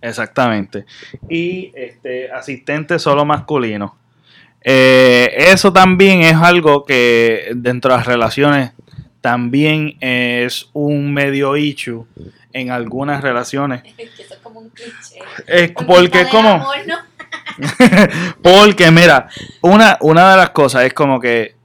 Exactamente. 0.00 0.86
Y 1.28 1.72
este 1.74 2.30
asistente 2.32 2.98
solo 2.98 3.24
masculino. 3.24 3.96
Eh, 4.60 5.32
eso 5.36 5.72
también 5.72 6.22
es 6.22 6.34
algo 6.34 6.84
que 6.84 7.52
dentro 7.54 7.92
de 7.92 7.96
las 7.98 8.06
relaciones 8.06 8.72
también 9.20 9.96
es 10.00 10.68
un 10.72 11.12
medio 11.12 11.56
issue 11.56 12.06
en 12.52 12.70
algunas 12.70 13.22
relaciones. 13.22 13.82
que 13.96 14.04
eso 14.04 14.34
es 14.34 14.40
como 14.40 14.60
un 14.60 14.70
cliché. 14.70 15.20
Es 15.46 15.72
porque 15.72 16.22
es 16.22 16.28
como... 16.28 16.50
amor, 16.50 16.76
¿no? 16.86 16.96
Porque 18.42 18.90
mira, 18.90 19.28
una, 19.62 19.98
una 20.00 20.30
de 20.30 20.36
las 20.36 20.50
cosas 20.50 20.84
es 20.84 20.94
como 20.94 21.18
que 21.20 21.56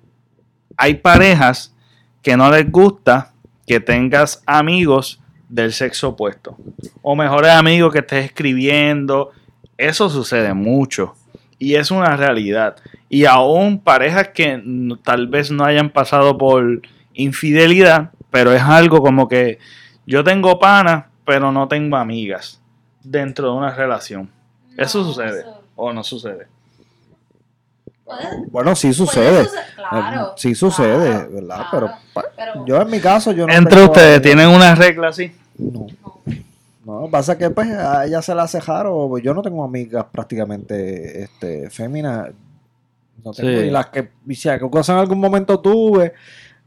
hay 0.75 0.95
parejas 0.95 1.73
que 2.21 2.35
no 2.35 2.49
les 2.49 2.69
gusta 2.71 3.33
que 3.67 3.79
tengas 3.79 4.41
amigos 4.45 5.21
del 5.49 5.71
sexo 5.71 6.09
opuesto. 6.09 6.57
O 7.01 7.15
mejores 7.15 7.51
amigos 7.51 7.93
que 7.93 7.99
estés 7.99 8.25
escribiendo. 8.25 9.31
Eso 9.77 10.09
sucede 10.09 10.53
mucho. 10.53 11.15
Y 11.59 11.75
es 11.75 11.91
una 11.91 12.17
realidad. 12.17 12.75
Y 13.07 13.25
aún 13.25 13.79
parejas 13.79 14.29
que 14.29 14.61
tal 15.03 15.27
vez 15.27 15.51
no 15.51 15.63
hayan 15.63 15.91
pasado 15.91 16.37
por 16.37 16.81
infidelidad, 17.13 18.11
pero 18.31 18.53
es 18.53 18.61
algo 18.61 19.01
como 19.01 19.27
que 19.27 19.59
yo 20.05 20.23
tengo 20.23 20.59
panas, 20.59 21.05
pero 21.25 21.51
no 21.51 21.67
tengo 21.67 21.95
amigas 21.97 22.59
dentro 23.03 23.51
de 23.51 23.57
una 23.57 23.73
relación. 23.73 24.29
¿Eso 24.77 25.03
sucede 25.03 25.41
eso 25.41 25.61
o 25.75 25.93
no 25.93 26.03
sucede? 26.03 26.47
Bueno, 28.51 28.75
sí 28.75 28.93
sucede. 28.93 29.45
suceder, 29.45 29.63
Claro. 29.75 30.27
Eh, 30.27 30.33
sí 30.37 30.55
sucede, 30.55 31.09
claro, 31.09 31.29
¿verdad? 31.31 31.65
claro, 31.69 31.91
Pero, 32.35 32.65
Yo 32.65 32.81
en 32.81 32.89
mi 32.89 32.99
caso, 32.99 33.31
yo 33.31 33.47
no 33.47 33.53
Entre 33.53 33.75
tengo- 33.77 33.85
ustedes, 33.91 34.21
¿tienen 34.21 34.49
una 34.49 34.75
regla 34.75 35.07
así? 35.09 35.31
No, 35.57 35.87
no. 36.85 37.01
no, 37.01 37.07
pasa 37.09 37.37
que 37.37 37.49
pues 37.49 37.69
a 37.71 38.05
ella 38.05 38.21
se 38.21 38.35
la 38.35 38.43
hace 38.43 38.59
raro. 38.59 39.17
Yo 39.19 39.33
no 39.33 39.41
tengo 39.41 39.63
amigas 39.63 40.05
prácticamente 40.11 41.23
este, 41.23 41.69
féminas. 41.69 42.29
No 43.23 43.31
tengo 43.31 43.49
Sí. 43.49 43.65
ni 43.65 43.69
las 43.71 43.87
que, 43.87 44.09
si 44.31 44.49
acaso 44.49 44.91
en 44.93 44.99
algún 44.99 45.19
momento 45.19 45.59
tuve, 45.59 46.13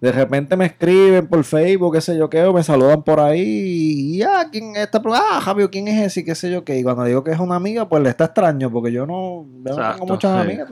de 0.01 0.13
repente 0.13 0.57
me 0.57 0.67
escriben 0.67 1.27
por 1.27 1.43
Facebook, 1.43 1.95
qué 1.95 2.01
sé 2.01 2.17
yo 2.19 2.29
qué, 2.29 2.43
o 2.45 2.53
me 2.53 2.63
saludan 2.63 3.03
por 3.03 3.19
ahí, 3.19 4.17
y 4.17 4.23
ah, 4.23 4.49
¿quién 4.53 4.77
es 4.77 4.83
esta? 4.83 5.01
Ah, 5.07 5.41
Javier, 5.41 5.71
¿quién 5.71 5.89
es 5.89 6.07
ese? 6.07 6.21
Y 6.21 6.25
qué 6.25 6.35
sé 6.35 6.51
yo 6.51 6.65
qué. 6.65 6.79
Y 6.79 6.83
cuando 6.83 7.05
digo 7.05 7.25
que 7.25 7.31
es 7.31 7.39
una 7.39 7.57
amiga, 7.57 7.89
pues 7.89 8.03
le 8.03 8.11
está 8.11 8.27
extraño, 8.27 8.71
porque 8.71 8.93
yo 8.93 9.07
no, 9.07 9.47
yo 9.65 9.77
no 9.77 9.93
tengo 9.93 10.07
muchas 10.07 10.33
sí, 10.33 10.39
amigas. 10.39 10.69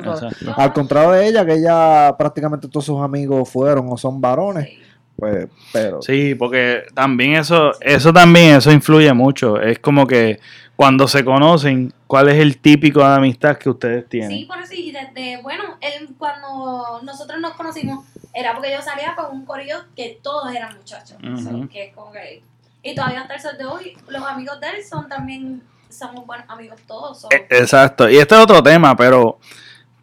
Al 0.56 0.72
contrario 0.72 1.10
de 1.12 1.26
ella, 1.28 1.46
que 1.46 1.54
ella 1.54 2.14
prácticamente 2.18 2.68
todos 2.68 2.84
sus 2.84 3.00
amigos 3.00 3.48
fueron 3.48 3.86
o 3.90 3.96
son 3.96 4.20
varones, 4.20 4.68
Sí. 4.68 4.83
Pues, 5.16 5.48
pero... 5.72 6.02
Sí, 6.02 6.34
porque 6.34 6.84
también 6.94 7.36
eso, 7.36 7.72
eso 7.80 8.12
también, 8.12 8.56
eso 8.56 8.70
influye 8.72 9.12
mucho. 9.12 9.60
Es 9.60 9.78
como 9.78 10.06
que 10.06 10.40
cuando 10.76 11.06
se 11.06 11.24
conocen, 11.24 11.92
¿cuál 12.06 12.28
es 12.28 12.36
el 12.38 12.58
típico 12.58 13.00
de 13.00 13.14
amistad 13.14 13.56
que 13.56 13.70
ustedes 13.70 14.08
tienen? 14.08 14.30
Sí, 14.30 14.44
por 14.44 14.58
eso, 14.58 14.74
y 14.74 14.90
desde, 14.92 15.40
bueno, 15.42 15.62
él, 15.80 16.08
cuando 16.18 17.00
nosotros 17.04 17.40
nos 17.40 17.52
conocimos, 17.54 18.04
era 18.34 18.52
porque 18.54 18.72
yo 18.72 18.82
salía 18.82 19.14
con 19.14 19.26
un 19.36 19.44
corillo 19.44 19.76
que 19.94 20.18
todos 20.22 20.52
eran 20.54 20.76
muchachos. 20.76 21.16
Ujú. 21.22 21.38
So, 21.38 21.68
que 21.68 21.84
es 21.84 21.94
como 21.94 22.10
que- 22.12 22.42
y 22.82 22.94
todavía 22.94 23.20
hasta 23.22 23.34
el 23.36 23.40
sol 23.40 23.56
de 23.56 23.64
hoy, 23.64 23.96
los 24.08 24.22
amigos 24.26 24.60
de 24.60 24.66
él 24.70 24.84
son 24.84 25.08
también, 25.08 25.62
somos 25.88 26.26
buenos 26.26 26.44
amigos 26.50 26.80
todos. 26.86 27.24
E- 27.30 27.46
Exacto. 27.56 28.10
Y 28.10 28.16
este 28.16 28.34
es 28.34 28.40
otro 28.40 28.62
tema, 28.62 28.96
pero, 28.96 29.38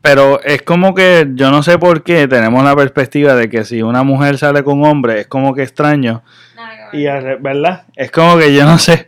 pero 0.01 0.41
es 0.41 0.61
como 0.63 0.95
que 0.95 1.27
yo 1.35 1.51
no 1.51 1.61
sé 1.63 1.77
por 1.77 2.03
qué 2.03 2.27
tenemos 2.27 2.63
la 2.63 2.75
perspectiva 2.75 3.35
de 3.35 3.49
que 3.49 3.63
si 3.65 3.81
una 3.81 4.03
mujer 4.03 4.37
sale 4.37 4.63
con 4.63 4.79
un 4.79 4.85
hombre 4.87 5.21
es 5.21 5.27
como 5.27 5.53
que 5.53 5.61
extraño. 5.63 6.23
nada 6.55 6.89
que 6.91 6.97
ver. 6.97 7.35
Y 7.37 7.41
¿verdad? 7.41 7.83
Es 7.95 8.09
como 8.11 8.37
que 8.37 8.53
yo 8.53 8.65
no 8.65 8.77
sé. 8.79 9.07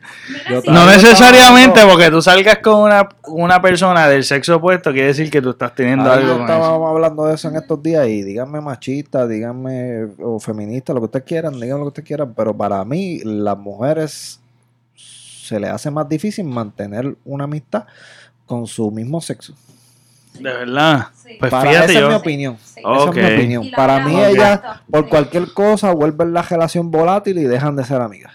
Yo 0.50 0.62
No 0.72 0.86
necesariamente 0.86 1.80
hablando- 1.82 1.90
porque 1.96 2.12
tú 2.12 2.22
salgas 2.22 2.60
con 2.60 2.76
una, 2.82 3.10
una 3.28 3.62
persona 3.62 4.08
del 4.08 4.24
sexo 4.24 4.58
opuesto 4.58 4.92
quiere 4.92 5.08
decir 5.08 5.30
que 5.32 5.42
tú 5.42 5.50
estás 5.52 5.74
teniendo 5.74 6.12
Ahí 6.12 6.20
algo 6.20 6.34
con 6.34 6.44
eso. 6.44 6.54
estábamos 6.54 6.90
hablando 6.92 7.26
de 7.26 7.36
eso 7.36 7.48
en 7.50 7.56
estos 7.56 7.82
días 7.82 8.08
y 8.08 8.22
díganme 8.22 8.62
machista, 8.62 9.26
díganme 9.28 10.10
o 10.20 10.40
feminista, 10.40 10.94
lo 10.94 11.00
que 11.00 11.06
ustedes 11.06 11.26
quieran, 11.26 11.60
digan 11.60 11.78
lo 11.80 11.86
que 11.86 11.88
ustedes 11.90 12.08
quieran, 12.08 12.34
pero 12.36 12.56
para 12.56 12.84
mí 12.86 13.20
las 13.24 13.58
mujeres 13.58 14.40
se 14.96 15.60
les 15.60 15.72
hace 15.72 15.90
más 15.92 16.08
difícil 16.08 16.46
mantener 16.46 17.16
una 17.26 17.44
amistad 17.46 17.86
con 18.46 18.68
su 18.68 18.90
mismo 18.92 19.20
sexo. 19.22 19.54
De 20.44 20.54
verdad. 20.54 21.08
Sí. 21.14 21.38
Pues 21.40 21.52
Para 21.52 21.70
fíjate 21.70 21.92
esa 21.94 22.02
es 22.02 22.08
mi 22.10 22.14
opinión. 22.14 22.58
Sí. 22.62 22.80
Esa 22.80 23.10
es 23.10 23.16
mi 23.16 23.36
opinión. 23.36 23.72
Para 23.76 24.00
mí 24.06 24.22
ellas 24.22 24.60
por 24.90 25.08
cualquier 25.08 25.54
cosa 25.54 25.92
vuelven 25.94 26.34
la 26.34 26.42
relación 26.42 26.92
volátil 26.92 27.38
y 27.38 27.44
dejan 27.44 27.76
de 27.76 27.84
ser 27.84 28.02
amigas. 28.02 28.34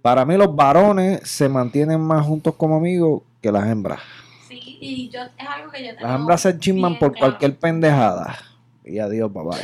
Para 0.00 0.24
mí 0.24 0.36
los 0.36 0.54
varones 0.54 1.20
se 1.28 1.48
mantienen 1.48 2.00
más 2.00 2.24
juntos 2.24 2.54
como 2.56 2.76
amigos 2.76 3.22
que 3.42 3.50
las 3.50 3.66
hembras. 3.66 4.00
Sí, 4.48 4.78
y 4.80 5.10
yo, 5.10 5.20
es 5.22 5.46
algo 5.46 5.70
que 5.70 5.84
yo 5.84 5.94
tengo 5.94 6.06
Las 6.06 6.20
hembras 6.20 6.40
se 6.40 6.58
chisman 6.58 6.98
por 6.98 7.12
claro. 7.12 7.26
cualquier 7.26 7.56
pendejada. 7.58 8.38
Y 8.84 9.00
adiós, 9.00 9.30
papá. 9.34 9.56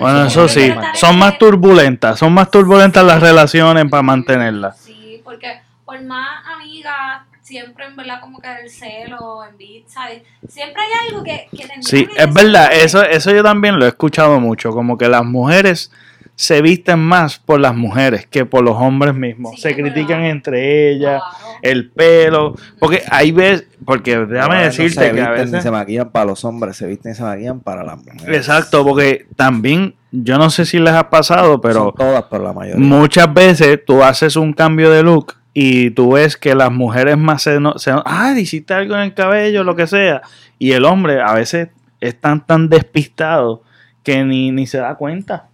Bueno, 0.00 0.24
eso 0.24 0.42
yo 0.42 0.48
sí, 0.48 0.74
son 0.94 1.16
más 1.18 1.38
turbulentas, 1.38 2.18
son 2.18 2.32
más 2.32 2.50
turbulentas 2.50 3.04
las 3.04 3.20
relaciones 3.20 3.88
para 3.88 4.02
mantenerlas. 4.02 4.78
Sí, 4.78 5.20
porque 5.22 5.60
por 5.84 6.02
más 6.02 6.42
amigas, 6.56 7.22
siempre 7.52 7.84
en 7.84 7.96
verdad 7.96 8.20
como 8.20 8.38
que 8.40 8.48
el 8.62 8.70
celo, 8.70 9.44
envidia, 9.44 9.82
¿sabes? 9.86 10.22
Siempre 10.48 10.82
hay 10.82 11.08
algo 11.10 11.22
que, 11.22 11.48
que 11.54 11.66
Sí, 11.82 12.08
es 12.16 12.32
verdad, 12.32 12.70
eso. 12.72 13.02
eso, 13.02 13.10
eso 13.10 13.30
yo 13.32 13.42
también 13.42 13.78
lo 13.78 13.84
he 13.84 13.88
escuchado 13.88 14.40
mucho, 14.40 14.70
como 14.70 14.96
que 14.96 15.08
las 15.08 15.24
mujeres 15.24 15.92
se 16.34 16.62
visten 16.62 16.98
más 16.98 17.38
por 17.38 17.60
las 17.60 17.74
mujeres 17.74 18.26
que 18.26 18.46
por 18.46 18.64
los 18.64 18.74
hombres 18.76 19.14
mismos. 19.14 19.52
Sí, 19.56 19.60
se 19.62 19.74
critican 19.74 20.20
verdad. 20.22 20.30
entre 20.30 20.90
ellas, 20.90 21.22
Claro. 21.22 21.58
el 21.60 21.90
pelo, 21.90 22.54
porque 22.78 23.02
hay 23.10 23.32
veces, 23.32 23.66
porque 23.84 24.16
déjame 24.18 24.54
no 24.56 24.62
decirte 24.62 24.94
se 25.08 25.12
que 25.12 25.20
a 25.20 25.30
visten 25.30 25.44
ni 25.46 25.50
veces... 25.52 25.62
se 25.62 25.70
maquillan 25.70 26.10
para 26.10 26.24
los 26.24 26.44
hombres, 26.46 26.76
se 26.76 26.86
visten 26.86 27.12
y 27.12 27.14
se 27.14 27.22
maquillan 27.22 27.60
para 27.60 27.84
las 27.84 27.98
mujeres. 27.98 28.34
Exacto, 28.36 28.82
porque 28.82 29.26
también, 29.36 29.94
yo 30.10 30.38
no 30.38 30.48
sé 30.48 30.64
si 30.64 30.78
les 30.78 30.94
ha 30.94 31.10
pasado, 31.10 31.60
pero... 31.60 31.74
Son 31.80 31.94
todas, 31.94 32.24
pero 32.30 32.42
la 32.44 32.52
mayoría. 32.54 32.82
Muchas 32.84 33.32
veces 33.32 33.78
tú 33.86 34.02
haces 34.02 34.34
un 34.36 34.54
cambio 34.54 34.90
de 34.90 35.02
look 35.02 35.34
y 35.54 35.90
tú 35.90 36.12
ves 36.12 36.36
que 36.36 36.54
las 36.54 36.70
mujeres 36.72 37.16
más 37.18 37.42
se, 37.42 37.60
no- 37.60 37.78
se 37.78 37.92
ah, 38.04 38.34
hiciste 38.38 38.72
algo 38.74 38.94
en 38.94 39.00
el 39.02 39.14
cabello, 39.14 39.64
lo 39.64 39.76
que 39.76 39.86
sea, 39.86 40.22
y 40.58 40.72
el 40.72 40.84
hombre 40.84 41.20
a 41.20 41.32
veces 41.34 41.68
están 42.00 42.44
tan 42.46 42.68
despistado 42.68 43.62
que 44.02 44.24
ni, 44.24 44.50
ni 44.50 44.66
se 44.66 44.78
da 44.78 44.94
cuenta. 44.96 45.48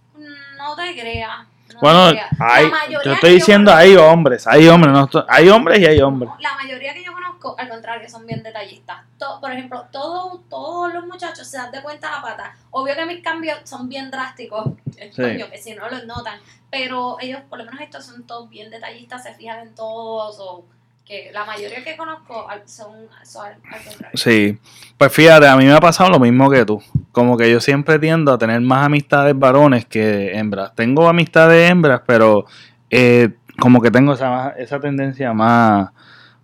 No 0.57 0.75
te 0.75 0.99
creas. 0.99 1.47
No 1.81 1.89
Bueno, 2.05 2.21
hay, 2.39 2.69
yo 3.03 3.13
estoy 3.13 3.33
diciendo, 3.35 3.71
conozco- 3.71 3.79
hay 3.81 3.95
hombres, 3.95 4.47
hay 4.47 4.67
hombres, 4.67 4.93
no 4.93 5.09
hay 5.27 5.49
hombres 5.49 5.79
y 5.79 5.85
hay 5.85 6.01
hombres. 6.01 6.31
La 6.39 6.53
mayoría 6.55 6.93
que 6.93 7.03
yo 7.03 7.13
conozco, 7.13 7.55
al 7.57 7.69
contrario, 7.69 8.09
son 8.09 8.25
bien 8.25 8.43
detallistas. 8.43 8.97
Por 9.39 9.51
ejemplo, 9.51 9.85
todo- 9.91 10.41
todos 10.49 10.93
los 10.93 11.05
muchachos 11.05 11.47
se 11.47 11.57
dan 11.57 11.71
de 11.71 11.81
cuenta 11.81 12.11
la 12.11 12.21
pata. 12.21 12.55
Obvio 12.71 12.95
que 12.95 13.05
mis 13.05 13.23
cambios 13.23 13.57
son 13.63 13.87
bien 13.89 14.11
drásticos, 14.11 14.65
Sí. 14.97 15.21
coño, 15.21 15.49
que 15.49 15.57
si 15.57 15.73
no 15.75 15.89
los 15.89 16.05
notan. 16.05 16.39
Pero 16.71 17.17
ellos, 17.19 17.41
por 17.49 17.57
lo 17.59 17.65
menos 17.65 17.81
estos 17.81 18.05
son 18.05 18.27
todos 18.27 18.49
bien 18.49 18.69
detallistas, 18.69 19.23
se 19.23 19.33
fijan 19.33 19.59
en 19.59 19.75
todos. 19.75 20.37
O 20.39 20.65
que 21.09 21.31
la 21.33 21.43
mayoría 21.43 21.83
que 21.83 21.97
conozco 21.97 22.45
son, 22.65 22.91
son 23.23 23.47
al, 23.47 23.55
contrario. 23.83 24.11
Sí, 24.13 24.59
pues 24.95 25.11
fíjate, 25.11 25.47
a 25.47 25.57
mí 25.57 25.65
me 25.65 25.73
ha 25.73 25.79
pasado 25.79 26.11
lo 26.11 26.19
mismo 26.19 26.51
que 26.51 26.63
tú. 26.65 26.83
Como 27.11 27.35
que 27.35 27.51
yo 27.51 27.59
siempre 27.59 27.97
tiendo 27.97 28.31
a 28.31 28.37
tener 28.37 28.61
más 28.61 28.85
amistades 28.85 29.37
varones 29.37 29.85
que 29.87 30.37
hembras. 30.37 30.75
Tengo 30.75 31.09
amistades 31.09 31.71
hembras, 31.71 32.01
pero 32.05 32.45
eh, 32.91 33.29
como 33.59 33.81
que 33.81 33.89
tengo 33.89 34.13
esa, 34.13 34.51
esa 34.51 34.79
tendencia 34.79 35.33
más, 35.33 35.89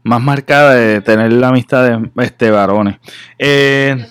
más 0.02 0.20
marcada 0.22 0.74
de 0.74 1.00
tener 1.02 1.44
amistades 1.44 2.00
este, 2.18 2.50
varones. 2.50 2.98
Eh, 3.38 3.96
Yo- 4.00 4.06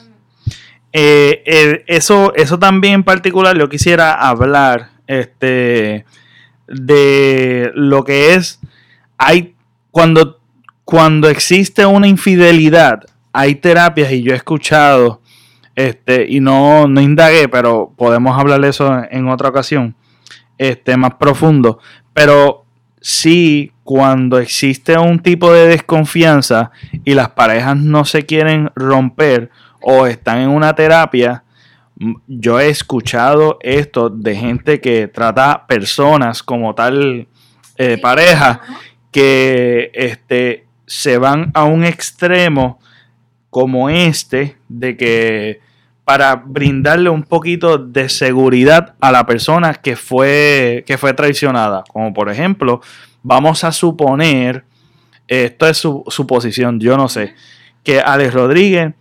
eh, 0.93 1.43
eh, 1.47 1.85
eso, 1.89 2.33
eso 2.37 2.61
también 2.61 2.95
en 2.95 3.03
particular 3.03 3.59
yo 3.59 3.69
quisiera 3.69 4.15
hablar 4.15 4.91
este, 5.09 6.05
de 6.69 7.73
lo 7.75 8.05
que 8.05 8.35
es, 8.35 8.61
hay 9.19 9.57
cuando, 9.91 10.41
cuando 10.85 11.29
existe 11.29 11.87
una 11.87 12.07
infidelidad, 12.07 13.05
hay 13.33 13.57
terapias 13.57 14.13
y 14.13 14.23
yo 14.23 14.33
he 14.33 14.37
escuchado, 14.37 15.21
este, 15.75 16.27
y 16.29 16.41
no, 16.41 16.87
no 16.87 17.01
indagué, 17.01 17.49
pero 17.49 17.93
podemos 17.97 18.39
hablar 18.39 18.61
de 18.61 18.69
eso 18.69 19.03
en, 19.11 19.29
otra 19.29 19.49
ocasión, 19.49 19.97
este, 20.59 20.97
más 20.97 21.15
profundo, 21.15 21.79
pero 22.13 22.65
sí 23.01 23.73
cuando 23.83 24.39
existe 24.39 24.97
un 24.99 25.19
tipo 25.19 25.53
de 25.53 25.67
desconfianza 25.67 26.71
y 27.05 27.15
las 27.15 27.31
parejas 27.31 27.77
no 27.77 28.05
se 28.05 28.25
quieren 28.25 28.71
romper 28.75 29.51
o 29.81 30.07
están 30.07 30.39
en 30.39 30.49
una 30.49 30.75
terapia, 30.75 31.45
yo 32.27 32.61
he 32.61 32.69
escuchado 32.69 33.59
esto 33.61 34.11
de 34.11 34.37
gente 34.37 34.81
que 34.81 35.09
trata 35.09 35.67
personas 35.67 36.43
como 36.43 36.75
tal 36.75 37.29
eh, 37.77 37.99
pareja 38.01 38.61
que 39.11 39.91
este, 39.95 40.67
se 40.87 41.19
van 41.19 41.51
a 41.55 41.65
un 41.65 41.85
extremo 41.85 42.79
como 43.51 43.89
este 43.89 44.57
de 44.69 44.97
que 44.97 45.61
para 46.05 46.37
brindarle 46.37 47.09
un 47.09 47.23
poquito 47.23 47.79
de 47.79 48.09
seguridad 48.09 48.95
a 49.01 49.11
la 49.11 49.25
persona 49.27 49.75
que 49.75 49.97
fue, 49.97 50.85
que 50.87 50.99
fue 50.99 51.15
traicionada. 51.15 51.83
Como 51.89 52.13
por 52.13 52.31
ejemplo, 52.31 52.83
vamos 53.23 53.65
a 53.65 53.73
suponer, 53.73 54.65
esto 55.29 55.67
es 55.67 55.79
su, 55.79 56.05
suposición, 56.09 56.79
yo 56.79 56.97
no 56.97 57.09
sé, 57.09 57.35
que 57.83 58.01
Alex 58.01 58.35
Rodríguez 58.35 58.93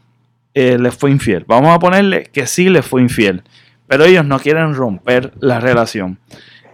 eh, 0.53 0.77
le 0.79 0.91
fue 0.91 1.11
infiel. 1.11 1.43
Vamos 1.47 1.75
a 1.75 1.79
ponerle 1.79 2.23
que 2.31 2.47
sí 2.47 2.69
le 2.69 2.81
fue 2.81 3.01
infiel, 3.01 3.43
pero 3.87 4.05
ellos 4.05 4.25
no 4.25 4.39
quieren 4.39 4.73
romper 4.73 5.33
la 5.39 5.59
relación. 5.59 6.19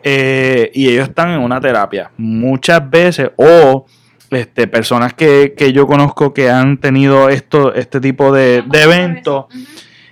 Eh, 0.03 0.71
y 0.73 0.89
ellos 0.89 1.09
están 1.09 1.31
en 1.31 1.39
una 1.39 1.59
terapia. 1.59 2.11
Muchas 2.17 2.87
veces, 2.89 3.31
o 3.35 3.85
este, 4.31 4.67
personas 4.67 5.13
que, 5.13 5.53
que 5.57 5.73
yo 5.73 5.87
conozco 5.87 6.33
que 6.33 6.49
han 6.49 6.77
tenido 6.77 7.29
esto, 7.29 7.73
este 7.73 7.99
tipo 7.99 8.31
de, 8.31 8.63
de 8.65 8.81
eventos, 8.83 9.45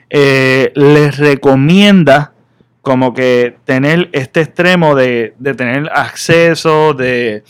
eh, 0.09 0.71
les 0.75 1.17
recomienda 1.17 2.33
como 2.81 3.13
que 3.13 3.57
tener 3.65 4.09
este 4.13 4.41
extremo 4.41 4.95
de, 4.95 5.33
de 5.39 5.53
tener 5.53 5.89
acceso, 5.93 6.93
de, 6.93 7.43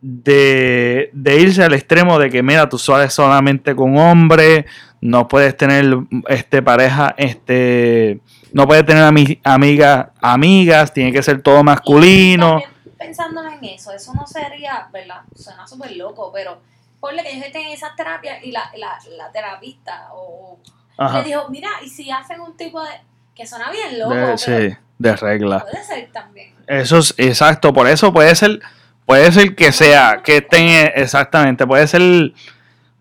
de, 0.00 1.10
de 1.12 1.40
irse 1.40 1.64
al 1.64 1.74
extremo 1.74 2.18
de 2.18 2.30
que, 2.30 2.42
mira, 2.42 2.68
tú 2.68 2.78
sales 2.78 3.12
solamente 3.12 3.74
con 3.74 3.96
hombres, 3.96 4.64
no 5.00 5.26
puedes 5.28 5.56
tener 5.56 5.96
este 6.28 6.62
pareja, 6.62 7.14
este, 7.18 8.20
no 8.52 8.66
puedes 8.66 8.86
tener 8.86 9.02
ami- 9.02 9.40
amigas, 9.44 10.06
amigas, 10.20 10.92
tiene 10.94 11.12
que 11.12 11.22
ser 11.22 11.42
todo 11.42 11.62
masculino. 11.64 12.62
Pensándolo 13.04 13.50
en 13.50 13.64
eso, 13.64 13.92
eso 13.92 14.12
no 14.14 14.26
sería, 14.26 14.88
¿verdad? 14.92 15.20
Suena 15.34 15.66
súper 15.66 15.94
loco, 15.96 16.30
pero 16.32 16.58
ponle 17.00 17.22
que 17.22 17.32
ellos 17.32 17.46
estén 17.46 17.62
en 17.66 17.72
esas 17.72 17.94
terapias 17.96 18.42
y 18.42 18.50
la, 18.50 18.70
la, 18.76 18.98
la 19.16 19.30
terapista 19.30 20.08
o 20.14 20.58
Ajá. 20.96 21.18
le 21.18 21.24
dijo, 21.24 21.48
mira, 21.50 21.68
y 21.84 21.88
si 21.88 22.10
hacen 22.10 22.40
un 22.40 22.56
tipo 22.56 22.82
de 22.82 22.90
que 23.34 23.46
suena 23.46 23.70
bien 23.70 23.98
loco, 23.98 24.14
De, 24.14 24.38
sí, 24.38 24.76
de 24.98 25.16
regla. 25.16 25.60
puede 25.60 25.84
ser 25.84 26.10
también. 26.12 26.54
Eso 26.66 26.98
es 26.98 27.14
exacto, 27.18 27.72
por 27.74 27.86
eso 27.88 28.12
puede 28.12 28.34
ser, 28.34 28.60
puede 29.04 29.30
ser 29.32 29.54
que 29.54 29.70
sea, 29.72 30.22
que 30.24 30.38
estén 30.38 30.66
eh, 30.68 30.92
exactamente, 30.96 31.66
puede 31.66 31.86
ser, 31.86 32.32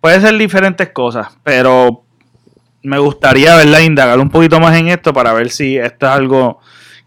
puede 0.02 0.20
ser 0.20 0.38
diferentes 0.38 0.90
cosas, 0.90 1.28
pero 1.44 2.04
me 2.82 2.98
gustaría 3.00 3.56
verla 3.56 3.80
indagar 3.82 4.20
un 4.20 4.30
poquito 4.30 4.60
más 4.60 4.76
en 4.78 4.90
esto 4.90 5.14
para 5.14 5.32
ver 5.32 5.50
si 5.50 5.78
esto 5.78 6.08
es 6.08 6.12
algo 6.12 6.60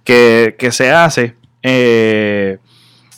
que, 0.03 0.57
que 0.59 0.73
se 0.73 0.91
hace 0.93 1.35
eh, 1.63 2.59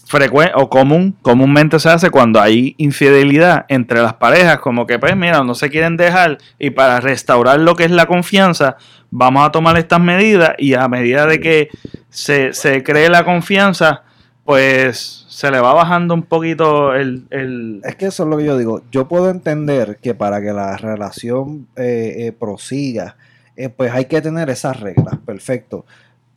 frecuen- 0.08 0.52
o 0.54 0.68
común, 0.70 1.16
comúnmente 1.22 1.78
se 1.78 1.88
hace 1.90 2.10
cuando 2.10 2.40
hay 2.40 2.74
infidelidad 2.78 3.66
entre 3.68 4.00
las 4.02 4.14
parejas, 4.14 4.58
como 4.60 4.86
que 4.86 4.98
pues 4.98 5.16
mira, 5.16 5.42
no 5.44 5.54
se 5.54 5.68
quieren 5.70 5.96
dejar 5.96 6.38
y 6.58 6.70
para 6.70 7.00
restaurar 7.00 7.60
lo 7.60 7.74
que 7.76 7.84
es 7.84 7.90
la 7.90 8.06
confianza, 8.06 8.76
vamos 9.10 9.46
a 9.46 9.52
tomar 9.52 9.76
estas 9.78 10.00
medidas 10.00 10.52
y 10.58 10.74
a 10.74 10.88
medida 10.88 11.26
de 11.26 11.40
que 11.40 11.68
se, 12.08 12.52
se 12.52 12.82
cree 12.82 13.08
la 13.10 13.24
confianza, 13.24 14.02
pues 14.44 15.26
se 15.28 15.50
le 15.50 15.60
va 15.60 15.74
bajando 15.74 16.14
un 16.14 16.22
poquito 16.22 16.94
el... 16.94 17.24
el- 17.30 17.80
Es 17.84 17.96
que 17.96 18.06
eso 18.06 18.22
es 18.24 18.28
lo 18.30 18.38
que 18.38 18.44
yo 18.44 18.56
digo. 18.56 18.82
Yo 18.90 19.06
puedo 19.06 19.28
entender 19.30 19.98
que 20.02 20.14
para 20.14 20.40
que 20.40 20.52
la 20.52 20.76
relación 20.78 21.68
eh, 21.76 22.14
eh, 22.26 22.32
prosiga, 22.32 23.16
eh, 23.56 23.68
pues 23.68 23.92
hay 23.92 24.06
que 24.06 24.20
tener 24.22 24.48
esas 24.50 24.80
reglas, 24.80 25.16
perfecto. 25.24 25.84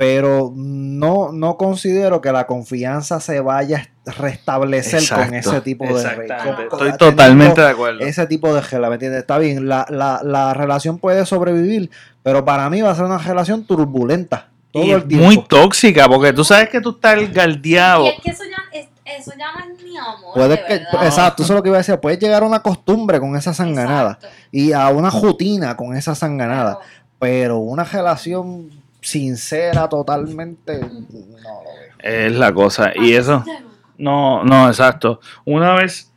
Pero 0.01 0.51
no, 0.55 1.31
no 1.31 1.57
considero 1.57 2.21
que 2.21 2.31
la 2.31 2.47
confianza 2.47 3.19
se 3.19 3.39
vaya 3.39 3.87
a 4.07 4.11
restablecer 4.13 5.03
con 5.15 5.31
ese 5.35 5.61
tipo 5.61 5.85
de 5.85 6.09
reglas. 6.15 6.43
Estoy 6.71 6.93
totalmente 6.97 7.61
de 7.61 7.67
acuerdo. 7.69 7.99
Ese 7.99 8.25
tipo 8.25 8.51
de 8.51 8.61
reglas, 8.61 8.89
¿me 8.89 8.95
entiendes? 8.95 9.19
Está 9.21 9.37
bien, 9.37 9.69
la, 9.69 9.85
la, 9.89 10.21
la 10.23 10.55
relación 10.55 10.97
puede 10.97 11.23
sobrevivir, 11.27 11.91
pero 12.23 12.43
para 12.43 12.67
mí 12.71 12.81
va 12.81 12.89
a 12.89 12.95
ser 12.95 13.05
una 13.05 13.19
relación 13.19 13.63
turbulenta 13.63 14.47
todo 14.71 14.83
y 14.85 14.89
el 14.91 15.03
tiempo. 15.07 15.25
muy 15.27 15.37
tóxica, 15.45 16.07
porque 16.09 16.33
tú 16.33 16.43
sabes 16.43 16.69
que 16.69 16.81
tú 16.81 16.91
estás 16.91 17.31
galdeado. 17.31 18.05
Y 18.05 18.09
es 18.09 18.21
que 18.23 18.31
eso 18.31 18.43
ya, 18.49 18.79
es- 18.79 18.87
eso 19.19 19.31
ya 19.37 19.51
no 19.51 19.59
es 19.75 19.83
ni 19.83 19.97
amor. 19.99 20.33
Puedes 20.33 20.49
de 20.49 20.65
que, 20.65 20.73
exacto, 21.05 21.43
eso 21.43 21.53
es 21.53 21.57
lo 21.57 21.61
que 21.61 21.69
iba 21.69 21.77
a 21.77 21.81
decir. 21.81 21.95
Puedes 21.99 22.17
llegar 22.17 22.41
a 22.41 22.45
una 22.47 22.63
costumbre 22.63 23.19
con 23.19 23.35
esa 23.35 23.53
sanganada 23.53 24.13
Exacto. 24.13 24.35
y 24.51 24.71
a 24.73 24.87
una 24.89 25.11
rutina 25.11 25.77
con 25.77 25.95
esa 25.95 26.15
sanganada, 26.15 26.79
Pero- 26.79 26.91
pero 27.19 27.57
una 27.59 27.83
relación 27.83 28.80
sincera 29.01 29.89
totalmente 29.89 30.79
no 30.79 31.37
lo 31.37 31.63
veo. 31.63 31.93
Es 31.99 32.31
la 32.33 32.53
cosa. 32.53 32.91
Y 32.95 33.05
Ay, 33.05 33.15
eso... 33.15 33.43
no. 33.45 33.71
No, 33.97 34.43
no, 34.43 34.67
exacto. 34.67 35.19
Una 35.45 35.75
vez... 35.75 36.11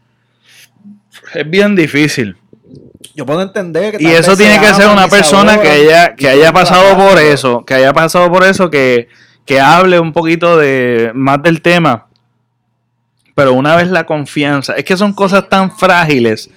Es 1.34 1.48
bien 1.48 1.74
difícil. 1.76 2.36
Yo 3.14 3.24
puedo 3.26 3.42
entender 3.42 3.96
que 3.96 4.02
Y 4.02 4.06
eso 4.06 4.36
tiene 4.36 4.58
que 4.58 4.72
ser 4.74 4.88
una 4.88 5.06
persona 5.06 5.60
que 5.60 5.68
haya, 5.68 6.14
que 6.16 6.28
haya 6.28 6.52
pasado 6.52 6.96
por 6.96 7.20
eso, 7.20 7.64
que 7.64 7.74
haya 7.74 7.92
pasado 7.92 8.30
por 8.30 8.42
eso, 8.42 8.70
que, 8.70 9.08
que 9.44 9.60
hable 9.60 10.00
un 10.00 10.12
poquito 10.12 10.56
de 10.56 11.12
más 11.14 11.42
del 11.42 11.62
tema. 11.62 12.08
Pero 13.34 13.52
una 13.52 13.74
vez 13.76 13.88
la 13.88 14.04
confianza, 14.06 14.74
es 14.74 14.84
que 14.84 14.96
son 14.96 15.12
cosas 15.12 15.48
tan 15.48 15.76
frágiles. 15.76 16.50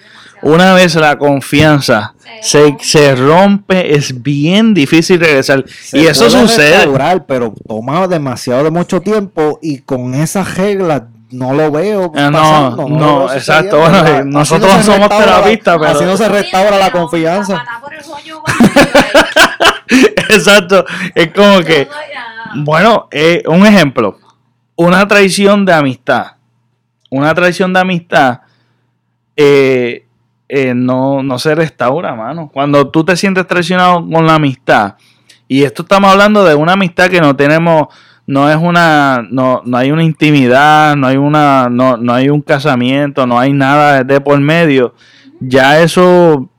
Una 0.43 0.73
vez 0.75 0.93
la 0.95 1.17
confianza 1.17 2.13
se, 2.41 2.77
se 2.81 3.15
rompe, 3.15 3.95
es 3.95 4.21
bien 4.21 4.75
difícil 4.75 5.19
regresar. 5.19 5.65
Se 5.67 5.97
y 5.97 6.05
eso 6.05 6.29
sucede. 6.29 6.87
pero 7.27 7.55
toma 7.67 8.07
demasiado 8.07 8.63
de 8.65 8.69
mucho 8.69 9.01
tiempo 9.01 9.57
y 9.63 9.79
con 9.79 10.13
esas 10.13 10.55
reglas 10.55 11.01
no 11.31 11.53
lo 11.55 11.71
veo 11.71 12.11
Ah, 12.15 12.29
no, 12.29 12.37
pasando, 12.39 12.87
no, 12.89 13.19
veo 13.25 13.33
exacto. 13.33 13.79
Bueno, 13.79 14.23
nosotros 14.25 14.71
no 14.77 14.83
somos 14.83 15.09
terapistas, 15.09 15.77
pero- 15.79 15.91
Así 15.91 16.03
no 16.05 16.15
se 16.15 16.29
restaura 16.29 16.77
la 16.77 16.91
confianza. 16.91 17.65
Exacto. 20.29 20.85
Es 21.15 21.31
como 21.33 21.61
que, 21.61 21.87
bueno, 22.55 23.07
eh, 23.11 23.43
un 23.47 23.65
ejemplo. 23.65 24.19
Una 24.75 25.07
traición 25.07 25.65
de 25.65 25.73
amistad. 25.73 26.33
Una 27.09 27.33
traición 27.33 27.73
de 27.73 27.79
amistad 27.79 28.41
eh, 29.35 30.05
eh, 30.49 30.73
no, 30.73 31.21
no 31.23 31.39
se 31.39 31.55
restaura, 31.55 32.15
mano. 32.15 32.49
Cuando 32.53 32.89
tú 32.89 33.03
te 33.03 33.15
sientes 33.15 33.45
traicionado 33.47 34.07
con 34.09 34.25
la 34.25 34.35
amistad, 34.35 34.95
y 35.47 35.63
esto 35.63 35.83
estamos 35.83 36.11
hablando 36.11 36.43
de 36.43 36.55
una 36.55 36.73
amistad 36.73 37.09
que 37.09 37.21
no 37.21 37.35
tenemos, 37.35 37.87
no 38.25 38.49
es 38.49 38.57
una, 38.57 39.25
no, 39.29 39.61
no 39.65 39.77
hay 39.77 39.91
una 39.91 40.03
intimidad, 40.03 40.95
no 40.95 41.07
hay 41.07 41.17
una, 41.17 41.69
no, 41.69 41.97
no 41.97 42.13
hay 42.13 42.29
un 42.29 42.41
casamiento, 42.41 43.25
no 43.25 43.39
hay 43.39 43.53
nada 43.53 44.03
de 44.03 44.19
por 44.19 44.39
medio, 44.39 44.93
ya 45.39 45.79
eso 45.79 46.49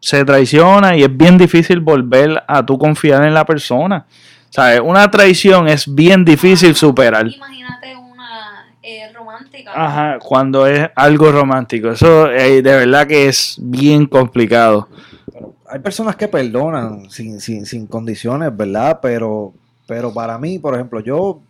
se 0.00 0.24
traiciona 0.24 0.96
y 0.96 1.02
es 1.02 1.16
bien 1.16 1.36
difícil 1.36 1.80
volver 1.80 2.42
a 2.46 2.64
tú 2.64 2.78
confiar 2.78 3.24
en 3.24 3.34
la 3.34 3.44
persona. 3.44 4.06
¿Sabes? 4.50 4.80
Una 4.82 5.10
traición 5.10 5.68
es 5.68 5.92
bien 5.92 6.24
difícil 6.24 6.74
superar. 6.74 7.26
Imagínate 7.26 7.96
Ajá, 9.66 10.18
cuando 10.18 10.66
es 10.66 10.88
algo 10.94 11.30
romántico. 11.32 11.90
Eso 11.90 12.30
eh, 12.30 12.62
de 12.62 12.76
verdad 12.76 13.06
que 13.06 13.28
es 13.28 13.56
bien 13.60 14.06
complicado. 14.06 14.88
Hay 15.70 15.80
personas 15.80 16.16
que 16.16 16.28
perdonan 16.28 17.10
sin, 17.10 17.40
sin, 17.40 17.66
sin 17.66 17.86
condiciones, 17.86 18.56
¿verdad? 18.56 18.98
Pero, 19.02 19.52
pero 19.86 20.12
para 20.12 20.38
mí, 20.38 20.58
por 20.58 20.74
ejemplo, 20.74 21.00
yo 21.00 21.40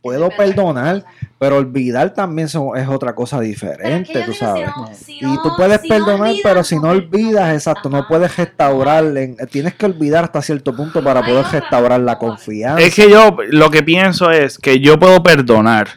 puedo 0.00 0.30
perdonar, 0.30 1.04
pero 1.38 1.56
olvidar 1.56 2.14
también 2.14 2.48
son- 2.48 2.78
es 2.78 2.88
otra 2.88 3.14
cosa 3.14 3.40
Pero 3.40 3.50
es 3.52 3.58
que 3.60 3.66
diferente, 3.66 4.12
tú 4.12 4.18
digo, 4.20 4.32
si 4.32 4.38
sabes. 4.38 4.68
no- 4.76 4.86
si 4.94 5.12
Y 5.20 5.36
tú 5.42 5.50
puedes 5.56 5.80
si 5.82 5.88
perdonar, 5.88 6.34
pero 6.42 6.64
si 6.64 6.76
no 6.78 6.90
olvidas, 6.90 7.52
exacto, 7.52 7.90
no 7.90 8.06
puedes 8.08 8.34
restaurar, 8.36 9.04
en- 9.16 9.36
tienes 9.50 9.74
que 9.74 9.84
olvidar 9.86 10.24
hasta 10.24 10.40
cierto 10.40 10.74
punto 10.74 11.02
para 11.02 11.20
poder 11.22 11.44
restaurar 11.52 12.00
la 12.00 12.16
confianza. 12.16 12.80
Es 12.80 12.94
que 12.94 13.10
yo 13.10 13.36
lo 13.50 13.70
que 13.70 13.82
pienso 13.82 14.30
es 14.30 14.56
que 14.58 14.80
yo 14.80 14.98
puedo 14.98 15.22
perdonar. 15.22 15.88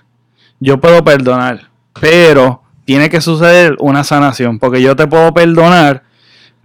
Yo 0.62 0.80
puedo 0.80 1.04
perdonar. 1.04 1.70
Pero 2.00 2.62
tiene 2.86 3.10
que 3.10 3.20
suceder 3.20 3.76
una 3.80 4.04
sanación. 4.06 4.58
Porque 4.60 4.82
yo 4.82 4.96
te 4.96 5.08
puedo 5.08 5.34
perdonar. 5.34 6.04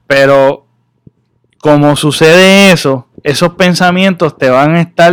Pero 0.07 0.67
como 1.61 1.97
sucede 1.97 2.71
eso, 2.71 3.09
esos 3.25 3.55
pensamientos 3.55 4.39
te 4.39 4.49
van 4.51 4.77
a 4.77 4.81
estar 4.83 5.13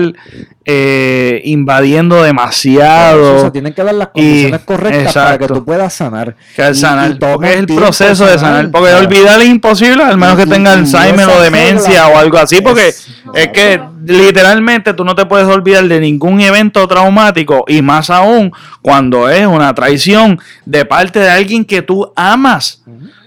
eh, 0.66 1.42
invadiendo 1.46 2.22
demasiado. 2.24 3.42
se 3.42 3.52
tienen 3.52 3.74
que 3.74 3.84
dar 3.84 3.96
las 3.96 4.10
condiciones 4.10 4.62
Y- 4.62 4.66
correctas 4.66 5.14
para 5.14 5.38
que 5.38 5.48
tú 5.48 5.66
puedas 5.66 5.94
sanar. 5.94 6.36
Que 6.56 6.62
al 6.64 6.74
Y- 6.74 6.78
sanar, 6.78 7.12
y 7.12 7.16
porque 7.16 7.54
es 7.54 7.60
el 7.60 7.66
proceso 7.66 8.26
de 8.28 8.38
sanar. 8.38 8.70
Porque 8.72 8.94
olvidar 8.94 9.42
es 9.42 9.48
imposible, 9.48 10.04
al 10.04 10.18
menos 10.18 10.36
Y- 10.36 10.44
que 10.44 10.46
tenga 10.48 10.72
y- 10.74 10.76
y 10.76 10.80
Alzheimer 10.80 11.28
o 11.30 11.42
demencia 11.42 12.08
o 12.10 12.18
algo 12.18 12.38
así. 12.38 12.62
Porque 12.62 12.90
es- 12.90 13.08
es 13.34 13.48
que 13.50 13.82
literalmente 14.06 14.94
tú 14.94 15.04
no 15.06 15.16
te 15.16 15.26
puedes 15.26 15.48
olvidar 15.48 15.86
de 15.88 16.00
ningún 16.00 16.42
evento 16.42 16.88
traumático 16.88 17.66
y 17.68 17.82
más 17.82 18.10
aún 18.10 18.52
cuando 18.82 19.30
es 19.30 19.46
una 19.46 19.74
traición 19.74 20.40
de 20.66 20.86
parte 20.86 21.20
de 21.20 21.30
alguien 21.30 21.66
que 21.66 21.82
tú 21.82 22.12
amas. 22.16 22.84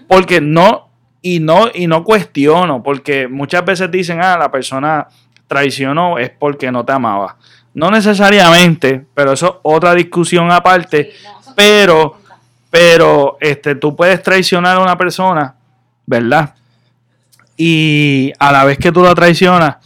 Porque 0.09 0.41
no, 0.41 0.89
y 1.23 1.41
no, 1.41 1.69
y 1.75 1.87
no 1.87 2.05
cuestiono, 2.05 2.83
porque 2.83 3.27
muchas 3.29 3.65
veces 3.65 3.91
dicen, 3.91 4.21
ah, 4.23 4.37
la 4.39 4.51
persona 4.51 5.07
traicionó 5.49 6.19
es 6.19 6.31
porque 6.31 6.71
no 6.71 6.85
te 6.85 6.93
amaba. 6.93 7.37
No 7.75 7.91
necesariamente, 7.91 9.05
pero 9.15 9.33
eso 9.33 9.47
es 9.47 9.53
otra 9.63 9.95
discusión 9.95 10.51
aparte. 10.51 11.13
Pero- 11.55 12.19
Pero 12.71 13.39
este, 13.41 13.75
tú 13.77 13.95
puedes 13.97 14.23
traicionar 14.23 14.77
a 14.77 14.81
una 14.81 14.99
persona, 14.99 15.55
¿verdad? 16.05 16.53
Y 17.57 18.33
a 18.39 18.53
la 18.53 18.65
vez 18.65 18.77
que 18.77 18.93
tú 18.93 19.03
la 19.03 19.15
traicionas, 19.15 19.77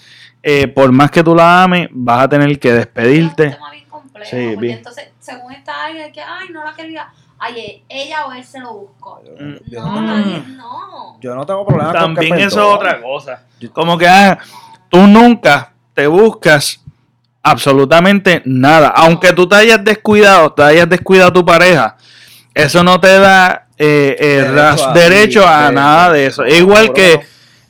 eh, 0.42 0.66
por 0.68 0.90
más 0.92 1.10
que 1.10 1.22
tú 1.22 1.34
la 1.34 1.62
ames, 1.64 1.88
vas 1.92 2.24
a 2.24 2.28
tener 2.28 2.58
que 2.58 2.68
Es 2.68 2.74
un 2.74 2.80
despedirte. 2.80 3.50
tema 3.50 3.70
bien 3.70 3.84
complejo, 3.88 4.30
Sí, 4.30 4.36
porque 4.48 4.56
bien. 4.66 4.78
entonces, 4.78 5.08
según 5.20 5.52
esta 5.52 5.84
área 5.84 6.10
que, 6.10 6.20
ay, 6.22 6.48
no 6.50 6.64
la 6.64 6.72
quería, 6.74 7.08
ay, 7.38 7.82
ella 7.88 8.26
o 8.26 8.32
él 8.32 8.44
se 8.44 8.58
lo 8.60 8.72
buscó. 8.74 9.20
Mm. 9.38 9.54
No, 9.72 9.86
Mm. 10.00 10.06
nadie, 10.06 10.42
no. 10.56 11.16
Yo 11.20 11.34
no 11.34 11.44
tengo 11.44 11.66
problema 11.66 11.92
con 11.92 12.14
que 12.14 12.28
También 12.28 12.38
eso 12.48 12.60
es 12.70 12.76
otra 12.76 13.00
cosa. 13.02 13.42
Como 13.72 13.98
que 13.98 14.08
ah, 14.08 14.38
tú 14.88 15.06
nunca 15.06 15.72
te 15.94 16.06
buscas 16.06 16.80
absolutamente 17.42 18.42
nada. 18.44 18.88
Aunque 18.88 19.32
tú 19.32 19.46
te 19.48 19.56
hayas 19.56 19.82
descuidado, 19.84 20.52
te 20.52 20.62
hayas 20.62 20.88
descuidado 20.88 21.30
a 21.30 21.32
tu 21.32 21.44
pareja, 21.44 21.96
eso 22.54 22.82
no 22.82 22.98
te 23.00 23.18
da 23.18 23.66
eh, 23.76 24.16
eh, 24.18 24.42
Derecho 24.42 24.88
a- 24.88 24.92
derecho 24.92 25.48
a 25.48 25.70
nada 25.72 26.12
de 26.12 26.26
eso. 26.26 26.44
Es 26.44 26.58
igual 26.58 26.92
que, 26.92 27.16
no. 27.16 27.22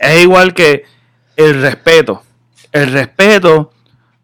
es 0.09 0.23
igual 0.23 0.55
que 0.55 0.85
el 1.37 1.63
respeto. 1.63 2.23
El 2.73 2.93
respeto 2.93 3.73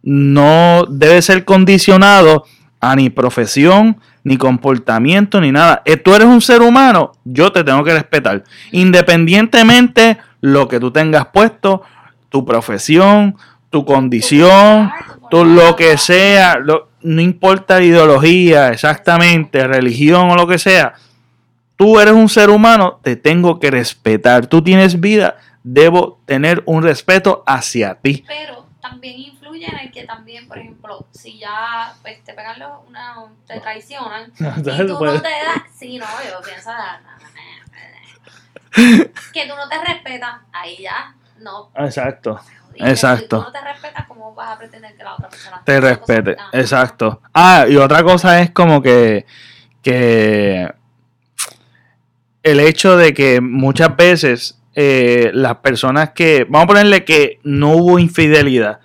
no 0.03 0.85
debe 0.89 1.21
ser 1.23 1.45
condicionado 1.45 2.45
a 2.81 2.95
ni 2.95 3.11
profesión, 3.11 3.99
ni 4.23 4.37
comportamiento, 4.37 5.41
ni 5.41 5.53
nada. 5.53 5.83
Eh, 5.85 5.97
Tú 5.97 6.15
eres 6.15 6.27
un 6.27 6.41
ser 6.41 6.63
humano, 6.63 7.13
yo 7.25 7.51
te 7.53 7.65
tengo 7.65 7.83
que 7.85 7.95
respetar. 7.95 8.45
Independientemente 8.73 10.19
lo 10.41 10.69
que 10.69 10.79
tú 10.79 10.91
tengas 10.91 11.27
puesto, 11.27 11.83
tu 12.29 12.45
profesión, 12.45 13.37
tu 13.71 13.85
condición, 13.85 14.91
tú 15.31 15.45
lo 15.45 15.75
que 15.77 15.99
sea, 15.99 16.59
no 17.03 17.21
importa 17.21 17.79
la 17.79 17.85
ideología 17.85 18.69
exactamente, 18.71 19.67
religión 19.67 20.31
o 20.31 20.37
lo 20.37 20.47
que 20.47 20.59
sea, 20.59 20.95
tú 21.77 22.01
eres 22.01 22.15
un 22.15 22.29
ser 22.29 22.51
humano, 22.51 23.01
te 23.03 23.17
tengo 23.17 23.61
que 23.61 23.71
respetar. 23.71 24.47
Tú 24.47 24.63
tienes 24.63 25.01
vida, 25.01 25.37
debo 25.69 26.21
tener 26.27 26.63
un 26.65 26.81
respeto 26.85 27.43
hacia 27.45 27.97
ti. 27.97 28.25
Pero 28.25 28.69
también 28.81 29.19
influye 29.19 29.67
en 29.67 29.79
el 29.81 29.91
que 29.91 30.05
también, 30.05 30.47
por 30.47 30.59
ejemplo, 30.59 31.09
si 31.11 31.41
ya 31.41 31.93
pues, 32.03 32.23
te 32.23 32.35
pegan 32.35 32.61
los, 32.61 32.71
una, 32.87 33.17
te 33.49 33.59
traicionan 33.59 34.31
y 34.39 34.63
tú 34.63 35.05
no 35.05 35.21
te 35.21 35.29
das, 35.29 35.63
sí, 35.77 35.99
no, 35.99 36.07
yo 36.07 36.41
pienso, 36.45 36.71
"Ah, 36.71 37.01
no, 37.03 37.11
no, 37.11 37.19
no, 38.87 38.97
no". 38.99 39.05
que 39.33 39.47
tú 39.49 39.57
no 39.57 39.69
te 39.69 39.85
respetas, 39.85 40.37
ahí 40.53 40.77
ya 40.83 41.17
no. 41.41 41.73
Exacto. 41.75 42.41
Exacto. 42.77 43.39
Si 43.39 43.43
tú 43.43 43.47
no 43.47 43.53
te 43.53 43.61
respetas, 43.61 44.07
¿cómo 44.07 44.35
vas 44.37 44.51
a 44.51 44.59
pretender 44.59 44.95
que 44.97 45.03
la 45.03 45.15
otra 45.15 45.29
persona 45.29 45.63
te 45.65 45.81
respete. 45.81 46.37
Exacto. 46.53 47.23
Ah, 47.35 47.67
y 47.69 47.75
otra 47.77 48.05
cosa 48.05 48.41
es 48.41 48.53
como 48.53 48.81
que, 48.81 49.27
que 49.83 50.73
el 52.45 52.61
hecho 52.61 52.97
de 52.97 53.13
que 53.15 53.41
muchas 53.41 53.97
veces 53.97 54.61
eh, 54.77 55.31
las 55.33 55.57
personas 55.57 56.11
que, 56.11 56.45
vamos 56.45 56.65
a 56.65 56.67
ponerle 56.69 57.05
que 57.05 57.41
no 57.43 57.73
hubo 57.73 57.99
infidelidad, 57.99 58.79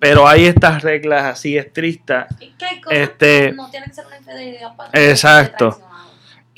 pero 0.00 0.26
hay 0.28 0.46
estas 0.46 0.82
reglas 0.82 1.24
así 1.24 1.56
estrictas. 1.56 2.26
Cosas 2.82 2.98
Este- 2.98 3.52
no 3.52 3.70
tienen 3.70 3.88
que 3.88 3.94
ser 3.94 4.06
una 4.06 4.16
infidelidad 4.18 4.76
para 4.76 4.90
Exacto. 4.92 5.80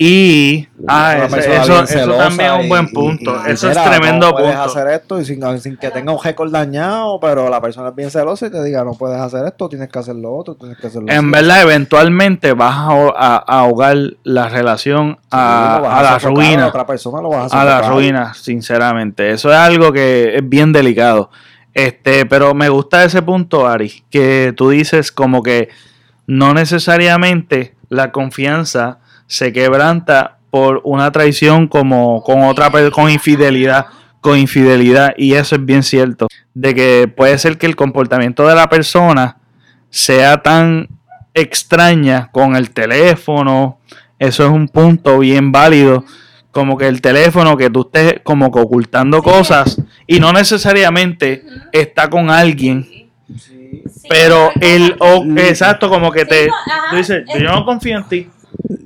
Y 0.01 0.69
ah, 0.87 1.27
persona 1.29 1.57
eso, 1.57 1.73
eso 1.83 1.87
celosa 1.89 2.29
también 2.29 2.53
es 2.55 2.61
un 2.63 2.69
buen 2.69 2.89
punto. 2.93 3.35
y- 3.45 3.49
y 3.51 3.53
eso 3.55 3.69
mira, 3.69 3.85
es 3.85 3.91
tremendo 3.91 4.27
no 4.29 4.33
puedes 4.33 4.55
punto. 4.55 4.63
hacer 4.71 4.89
esto 4.89 5.21
y 5.21 5.25
sin, 5.25 5.61
sin 5.61 5.77
que 5.77 5.91
tenga 5.91 6.13
un 6.13 6.23
récord 6.23 6.53
dañado, 6.53 7.19
pero 7.19 7.49
la 7.51 7.61
persona 7.61 7.89
es 7.89 7.97
bien 7.97 8.09
celosa 8.09 8.47
y 8.47 8.51
te 8.51 8.63
diga, 8.63 8.85
no 8.85 8.93
puedes 8.95 9.19
hacer 9.21 9.45
esto, 9.47 9.69
tienes 9.69 9.89
que 9.89 9.99
hacer 9.99 10.15
lo 10.15 10.33
otro, 10.37 10.55
tienes 10.55 10.79
que 10.79 10.87
hacerlo 10.87 11.09
En 11.11 11.33
verdad, 11.33 11.63
eventualmente 11.63 12.53
vas 12.53 12.77
a, 12.77 12.93
a- 13.17 13.45
a 13.45 13.59
ahogar 13.59 13.97
la 14.23 14.49
relación 14.49 15.19
a, 15.33 15.79
a 15.99 16.03
la 16.05 16.19
ruina. 16.21 16.67
A 16.67 16.69
otra 16.69 16.87
persona 16.87 17.21
lo 17.21 17.31
vas 17.31 17.53
a 17.53 17.61
a 17.63 17.65
la 17.65 17.83
ruina, 17.91 18.35
sinceramente. 18.35 19.33
Eso 19.33 19.51
es 19.51 19.57
algo 19.59 19.93
que 19.93 20.37
es 20.37 20.49
bien 20.49 20.73
delicado. 20.73 21.31
Este, 21.75 22.25
pero 22.25 22.55
me 22.55 22.69
gusta 22.69 23.03
ese 23.03 23.21
punto, 23.23 23.67
Ari, 23.67 24.05
que 24.11 24.55
tú 24.57 24.71
dices 24.71 25.11
como 25.11 25.43
que 25.43 25.71
no 26.29 26.55
necesariamente 26.55 27.75
la 27.89 28.13
confianza 28.13 28.99
se 29.29 29.53
quebranta 29.53 30.39
por 30.51 30.81
una 30.85 31.13
traición 31.13 31.69
como 31.69 32.23
con 32.25 32.43
otra 32.43 32.71
con 32.91 33.09
infidelidad, 33.11 33.87
con 34.21 34.37
infidelidad 34.39 35.15
y 35.17 35.35
eso 35.35 35.55
es 35.55 35.65
bien 35.65 35.85
cierto, 35.85 36.27
de 36.55 36.75
que 36.75 37.07
puede 37.15 37.39
ser 37.39 37.57
que 37.59 37.67
el 37.67 37.77
comportamiento 37.77 38.49
de 38.49 38.57
la 38.57 38.69
persona 38.69 39.37
sea 39.91 40.43
tan 40.43 40.89
extraña 41.35 42.31
con 42.33 42.57
el 42.57 42.71
teléfono, 42.71 43.79
eso 44.19 44.45
es 44.45 44.51
un 44.51 44.67
punto 44.69 45.19
bien 45.21 45.53
válido 45.53 46.05
como 46.51 46.77
que 46.77 46.89
el 46.89 47.01
teléfono, 47.01 47.57
que 47.57 47.71
tú 47.71 47.83
estés 47.83 48.21
como 48.25 48.51
que 48.51 48.59
ocultando 48.59 49.19
Sí. 49.19 49.25
cosas 49.25 49.81
y 50.07 50.19
no 50.19 50.33
necesariamente 50.33 51.45
está 51.73 52.09
con 52.11 52.31
alguien, 52.31 52.85
Sí. 52.85 53.11
Sí. 53.37 53.83
Sí, 53.87 54.09
pero 54.09 54.51
el 54.61 54.97
o- 54.99 55.25
exacto, 55.37 55.91
como 55.91 56.11
que 56.11 56.21
Sí, 56.23 56.27
te 56.29 56.47
no, 56.49 56.55
ajá, 56.55 56.83
tú 56.91 56.97
dices, 56.97 57.25
es- 57.29 57.43
yo 57.43 57.51
no 57.51 57.65
confío 57.67 57.99
en 57.99 58.05
ti. 58.05 58.29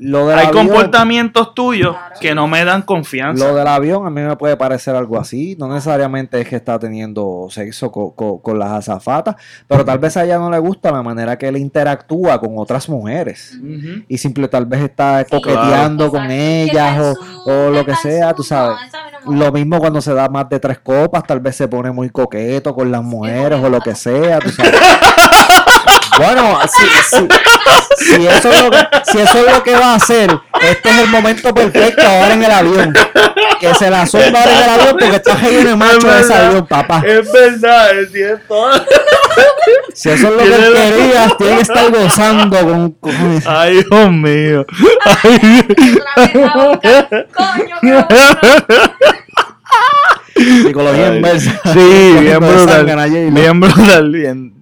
Lo 0.00 0.26
del 0.26 0.38
Hay 0.38 0.46
avión- 0.46 0.66
comportamientos 0.66 1.54
tuyos 1.54 1.94
Claro. 1.96 2.14
que 2.20 2.34
no 2.34 2.48
me 2.48 2.64
dan 2.64 2.82
confianza. 2.82 3.46
Lo 3.46 3.54
del 3.54 3.66
avión 3.68 4.04
a 4.06 4.10
mí 4.10 4.20
me 4.20 4.36
puede 4.36 4.56
parecer 4.56 4.96
algo 4.96 5.18
así. 5.18 5.54
No 5.58 5.68
necesariamente 5.68 6.40
es 6.40 6.48
que 6.48 6.56
está 6.56 6.78
teniendo 6.78 7.46
sexo 7.50 7.92
co- 7.92 8.12
co- 8.14 8.40
con, 8.42 8.58
las 8.58 8.72
azafatas, 8.72 9.36
pero 9.68 9.84
tal 9.84 9.98
vez 10.00 10.16
a 10.16 10.24
ella 10.24 10.38
no 10.38 10.50
le 10.50 10.58
gusta 10.58 10.90
la 10.90 11.02
manera 11.02 11.38
que 11.38 11.46
él 11.48 11.56
interactúa 11.56 12.40
con 12.40 12.54
otras 12.56 12.88
mujeres. 12.88 13.58
Y 14.08 14.18
simple 14.18 14.48
tal 14.48 14.66
vez 14.66 14.82
está 14.82 15.20
Sí, 15.20 15.26
coqueteando 15.30 16.10
con 16.10 16.28
exacto. 16.30 16.72
ellas 16.72 16.98
o, 17.00 17.14
su- 17.14 17.50
o 17.50 17.70
lo 17.70 17.84
que 17.84 17.94
sea, 17.96 18.30
su- 18.30 18.36
tú 18.36 18.42
sabes. 18.42 18.76
no, 19.24 19.32
Lo 19.34 19.52
mismo 19.52 19.78
cuando 19.78 20.00
se 20.00 20.12
da 20.14 20.28
más 20.28 20.48
de 20.48 20.58
tres 20.58 20.80
copas, 20.80 21.22
tal 21.24 21.38
vez 21.38 21.54
se 21.54 21.68
pone 21.68 21.92
muy 21.92 22.10
coqueto 22.10 22.74
con 22.74 22.90
las 22.90 23.02
mujeres 23.04 23.62
o 23.62 23.68
lo 23.68 23.80
que 23.80 23.94
sea, 23.94 24.40
tú 24.40 24.48
sabes. 24.50 24.72
Bueno, 26.18 26.58
si, 26.68 27.16
si- 27.16 28.14
si 28.14 28.26
eso 28.26 28.50
es 28.50 28.62
lo 28.62 28.70
que, 28.70 28.78
si 29.10 29.18
eso 29.18 29.38
es 29.46 29.52
lo 29.52 29.62
que 29.62 29.72
va 29.74 29.92
a 29.92 29.94
hacer, 29.96 30.30
este 30.60 30.90
es 30.90 30.98
el 30.98 31.08
momento 31.08 31.54
perfecto 31.54 32.02
ahora 32.06 32.34
en 32.34 32.42
el 32.44 32.50
avión. 32.50 32.94
Que 33.60 33.74
se 33.74 33.88
la 33.90 34.06
zumba 34.06 34.40
ahora 34.40 34.52
en 34.52 34.62
el 34.64 34.70
avión 34.70 34.96
porque 34.98 35.16
está 35.16 35.34
lleno 35.40 35.70
de 35.70 35.76
macho 35.76 36.12
en 36.12 36.18
ese 36.24 36.34
avión, 36.34 36.66
papá. 36.66 37.02
Es 37.06 37.32
verdad, 37.32 37.98
es 37.98 38.12
cierto. 38.12 38.54
Si 39.94 40.10
eso 40.10 40.26
es 40.28 40.32
lo 40.32 40.38
que 40.38 40.44
él 40.44 40.74
la- 40.74 40.80
quería, 40.80 41.28
tiene 41.38 41.56
que 41.56 41.62
estar 41.62 41.90
gozando 41.90 42.58
con... 42.60 42.90
con- 42.92 43.42
Ay, 43.46 43.82
Dios 43.90 44.10
mío. 44.10 44.66
Ay, 45.22 46.30
boca. 46.54 47.26
Coño. 47.34 48.06
Psicología 50.34 51.08
Ay. 51.08 51.16
inversa. 51.16 51.60
Sí, 51.72 52.16
bien 52.20 52.40
brutal. 52.40 52.84
Bien 53.30 53.60
brutal. 53.60 54.10
Bien, 54.10 54.52